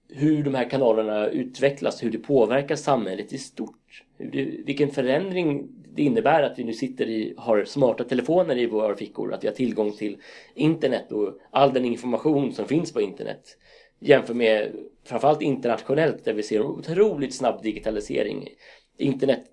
hur 0.09 0.43
de 0.43 0.55
här 0.55 0.69
kanalerna 0.69 1.27
utvecklas, 1.27 2.03
hur 2.03 2.11
det 2.11 2.17
påverkar 2.17 2.75
samhället 2.75 3.33
i 3.33 3.37
stort. 3.37 4.03
Det, 4.17 4.45
vilken 4.65 4.89
förändring 4.89 5.69
det 5.95 6.03
innebär 6.03 6.43
att 6.43 6.59
vi 6.59 6.63
nu 6.63 6.73
sitter 6.73 7.05
i, 7.05 7.33
har 7.37 7.65
smarta 7.65 8.03
telefoner 8.03 8.57
i 8.57 8.65
våra 8.65 8.95
fickor, 8.95 9.33
att 9.33 9.43
vi 9.43 9.47
har 9.47 9.55
tillgång 9.55 9.91
till 9.91 10.17
internet 10.53 11.11
och 11.11 11.39
all 11.51 11.73
den 11.73 11.85
information 11.85 12.53
som 12.53 12.65
finns 12.67 12.93
på 12.93 13.01
internet 13.01 13.57
jämför 13.99 14.33
med 14.33 14.71
framförallt 15.03 15.41
internationellt 15.41 16.25
där 16.25 16.33
vi 16.33 16.43
ser 16.43 16.59
en 16.59 16.65
otroligt 16.65 17.35
snabb 17.35 17.63
digitalisering. 17.63 18.49
Internet, 18.97 19.43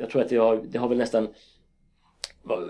jag 0.00 0.10
tror 0.10 0.22
att 0.22 0.28
det 0.28 0.36
har, 0.36 0.64
det 0.68 0.78
har 0.78 0.88
väl 0.88 0.98
nästan 0.98 1.28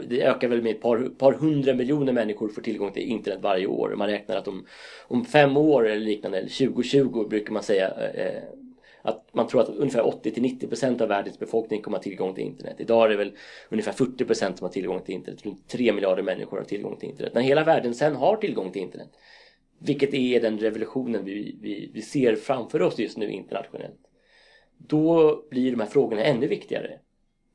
det 0.09 0.23
ökar 0.23 0.49
väl 0.49 0.63
med 0.63 0.75
ett 0.75 0.83
par, 0.83 0.99
par 1.19 1.33
hundra 1.33 1.75
miljoner 1.75 2.13
människor 2.13 2.49
får 2.49 2.63
tillgång 2.63 2.93
till 2.93 3.03
internet 3.03 3.39
varje 3.43 3.67
år. 3.67 3.95
Man 3.97 4.09
räknar 4.09 4.37
att 4.37 4.49
om, 4.49 4.67
om 5.07 5.25
fem 5.25 5.57
år 5.57 5.89
eller 5.89 6.05
liknande, 6.05 6.39
eller 6.39 6.67
2020 6.67 7.29
brukar 7.29 7.53
man 7.53 7.63
säga 7.63 7.89
eh, 8.15 8.43
att 9.05 9.29
man 9.33 9.49
tror 9.49 9.61
att 9.61 9.69
ungefär 9.69 10.03
80-90% 10.03 11.03
av 11.03 11.09
världens 11.09 11.39
befolkning 11.39 11.83
kommer 11.83 11.97
ha 11.97 12.03
tillgång 12.03 12.35
till 12.35 12.45
internet. 12.45 12.77
Idag 12.79 13.05
är 13.05 13.09
det 13.09 13.17
väl 13.17 13.33
ungefär 13.69 13.93
40% 13.93 14.57
som 14.57 14.65
har 14.65 14.69
tillgång 14.69 15.03
till 15.03 15.15
internet. 15.15 15.47
Runt 15.47 15.69
3 15.69 15.93
miljarder 15.93 16.23
människor 16.23 16.57
har 16.57 16.65
tillgång 16.65 16.97
till 16.97 17.09
internet. 17.09 17.35
När 17.35 17.43
hela 17.43 17.65
världen 17.65 17.95
sen 17.95 18.17
har 18.17 18.37
tillgång 18.37 18.73
till 18.73 18.83
internet 18.83 19.09
vilket 19.79 20.15
är 20.15 20.41
den 20.41 20.59
revolutionen 20.59 21.25
vi, 21.25 21.59
vi, 21.61 21.91
vi 21.95 22.03
ser 22.03 22.37
framför 22.37 22.83
oss 22.83 22.99
just 22.99 23.19
nu 23.19 23.31
internationellt. 23.31 24.01
Då 24.79 25.37
blir 25.51 25.71
de 25.71 25.81
här 25.81 25.87
frågorna 25.87 26.25
ännu 26.25 26.47
viktigare. 26.47 26.99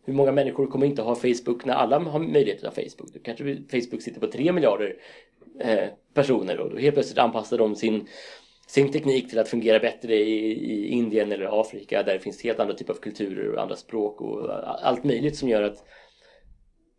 Hur 0.05 0.13
många 0.13 0.31
människor 0.31 0.67
kommer 0.67 0.85
inte 0.85 1.01
ha 1.01 1.15
Facebook 1.15 1.65
när 1.65 1.73
alla 1.73 1.99
har 1.99 2.19
möjlighet 2.19 2.63
att 2.63 2.75
ha 2.75 2.83
Facebook? 2.83 3.13
Då 3.13 3.19
kanske 3.19 3.57
Facebook 3.71 4.01
sitter 4.01 4.19
på 4.19 4.27
3 4.27 4.51
miljarder 4.51 4.95
eh, 5.59 5.89
personer 6.13 6.59
och 6.59 6.69
då 6.69 6.77
helt 6.77 6.95
plötsligt 6.95 7.17
anpassar 7.17 7.57
de 7.57 7.75
sin, 7.75 8.07
sin 8.69 8.91
teknik 8.91 9.29
till 9.29 9.39
att 9.39 9.49
fungera 9.49 9.79
bättre 9.79 10.15
i, 10.15 10.51
i 10.51 10.87
Indien 10.87 11.31
eller 11.31 11.61
Afrika 11.61 12.03
där 12.03 12.13
det 12.13 12.19
finns 12.19 12.43
helt 12.43 12.59
andra 12.59 12.73
typer 12.73 12.93
av 12.93 12.97
kulturer 12.97 13.53
och 13.53 13.61
andra 13.61 13.75
språk 13.75 14.21
och 14.21 14.49
allt 14.87 15.03
möjligt 15.03 15.37
som 15.37 15.49
gör 15.49 15.61
att 15.61 15.83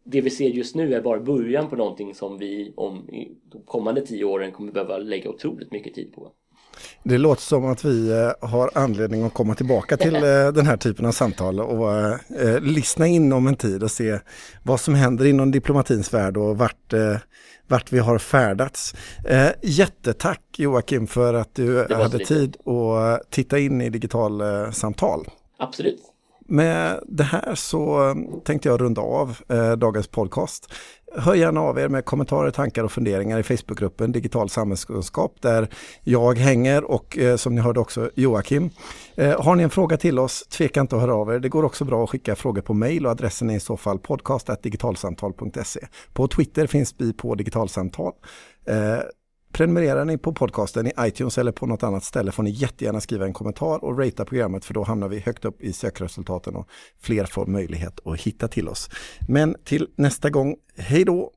det 0.04 0.20
vi 0.20 0.30
ser 0.30 0.48
just 0.48 0.74
nu 0.74 0.94
är 0.94 1.00
bara 1.00 1.20
början 1.20 1.70
på 1.70 1.76
någonting 1.76 2.14
som 2.14 2.38
vi 2.38 2.72
om 2.76 3.08
de 3.52 3.62
kommande 3.64 4.06
tio 4.06 4.24
åren 4.24 4.52
kommer 4.52 4.72
behöva 4.72 4.98
lägga 4.98 5.30
otroligt 5.30 5.72
mycket 5.72 5.94
tid 5.94 6.12
på. 6.12 6.32
Det 7.02 7.18
låter 7.18 7.42
som 7.42 7.66
att 7.66 7.84
vi 7.84 8.10
eh, 8.10 8.48
har 8.48 8.70
anledning 8.74 9.24
att 9.24 9.34
komma 9.34 9.54
tillbaka 9.54 9.96
till 9.96 10.14
eh, 10.14 10.20
den 10.52 10.66
här 10.66 10.76
typen 10.76 11.06
av 11.06 11.12
samtal 11.12 11.60
och 11.60 11.92
eh, 11.92 12.60
lyssna 12.60 13.06
in 13.06 13.32
om 13.32 13.46
en 13.46 13.56
tid 13.56 13.82
och 13.82 13.90
se 13.90 14.18
vad 14.62 14.80
som 14.80 14.94
händer 14.94 15.24
inom 15.24 15.50
diplomatins 15.50 16.14
värld 16.14 16.36
och 16.36 16.58
vart, 16.58 16.92
eh, 16.92 17.16
vart 17.68 17.92
vi 17.92 17.98
har 17.98 18.18
färdats. 18.18 18.94
Eh, 19.28 19.48
jättetack 19.62 20.42
Joakim 20.56 21.06
för 21.06 21.34
att 21.34 21.54
du 21.54 21.94
hade 21.94 22.18
tid 22.18 22.56
att 22.66 23.30
titta 23.30 23.58
in 23.58 23.80
i 23.80 23.90
digital 23.90 24.42
samtal. 24.72 25.26
Absolut. 25.58 26.09
Med 26.52 27.00
det 27.06 27.24
här 27.24 27.54
så 27.54 28.08
eh, 28.08 28.14
tänkte 28.44 28.68
jag 28.68 28.80
runda 28.80 29.00
av 29.00 29.36
eh, 29.48 29.72
dagens 29.72 30.08
podcast. 30.08 30.72
Hör 31.16 31.34
gärna 31.34 31.60
av 31.60 31.78
er 31.78 31.88
med 31.88 32.04
kommentarer, 32.04 32.50
tankar 32.50 32.84
och 32.84 32.92
funderingar 32.92 33.38
i 33.38 33.42
Facebookgruppen 33.42 34.12
Digital 34.12 34.48
samhällskunskap 34.48 35.36
där 35.40 35.68
jag 36.04 36.38
hänger 36.38 36.84
och 36.84 37.18
eh, 37.18 37.36
som 37.36 37.54
ni 37.54 37.60
hörde 37.60 37.80
också 37.80 38.10
Joakim. 38.14 38.70
Eh, 39.14 39.42
har 39.42 39.54
ni 39.54 39.62
en 39.62 39.70
fråga 39.70 39.96
till 39.96 40.18
oss, 40.18 40.46
tveka 40.46 40.80
inte 40.80 40.96
att 40.96 41.02
höra 41.02 41.14
av 41.14 41.34
er. 41.34 41.38
Det 41.38 41.48
går 41.48 41.64
också 41.64 41.84
bra 41.84 42.04
att 42.04 42.10
skicka 42.10 42.36
frågor 42.36 42.62
på 42.62 42.74
mail 42.74 43.06
och 43.06 43.12
adressen 43.12 43.50
är 43.50 43.56
i 43.56 43.60
så 43.60 43.76
fall 43.76 43.98
podcast.digitalsamtal.se. 43.98 45.80
På 46.12 46.28
Twitter 46.28 46.66
finns 46.66 46.94
vi 46.98 47.12
på 47.12 47.34
digitalsamtal. 47.34 48.12
Eh, 48.66 48.98
Prenumererar 49.52 50.04
ni 50.04 50.18
på 50.18 50.32
podcasten 50.32 50.86
i 50.86 50.92
iTunes 51.00 51.38
eller 51.38 51.52
på 51.52 51.66
något 51.66 51.82
annat 51.82 52.04
ställe 52.04 52.32
får 52.32 52.42
ni 52.42 52.50
jättegärna 52.50 53.00
skriva 53.00 53.24
en 53.24 53.32
kommentar 53.32 53.84
och 53.84 53.98
ratea 53.98 54.24
programmet 54.24 54.64
för 54.64 54.74
då 54.74 54.82
hamnar 54.82 55.08
vi 55.08 55.18
högt 55.18 55.44
upp 55.44 55.62
i 55.62 55.72
sökresultaten 55.72 56.56
och 56.56 56.68
fler 57.00 57.24
får 57.24 57.46
möjlighet 57.46 58.06
att 58.06 58.20
hitta 58.20 58.48
till 58.48 58.68
oss. 58.68 58.90
Men 59.28 59.56
till 59.64 59.88
nästa 59.96 60.30
gång, 60.30 60.56
hej 60.76 61.04
då! 61.04 61.32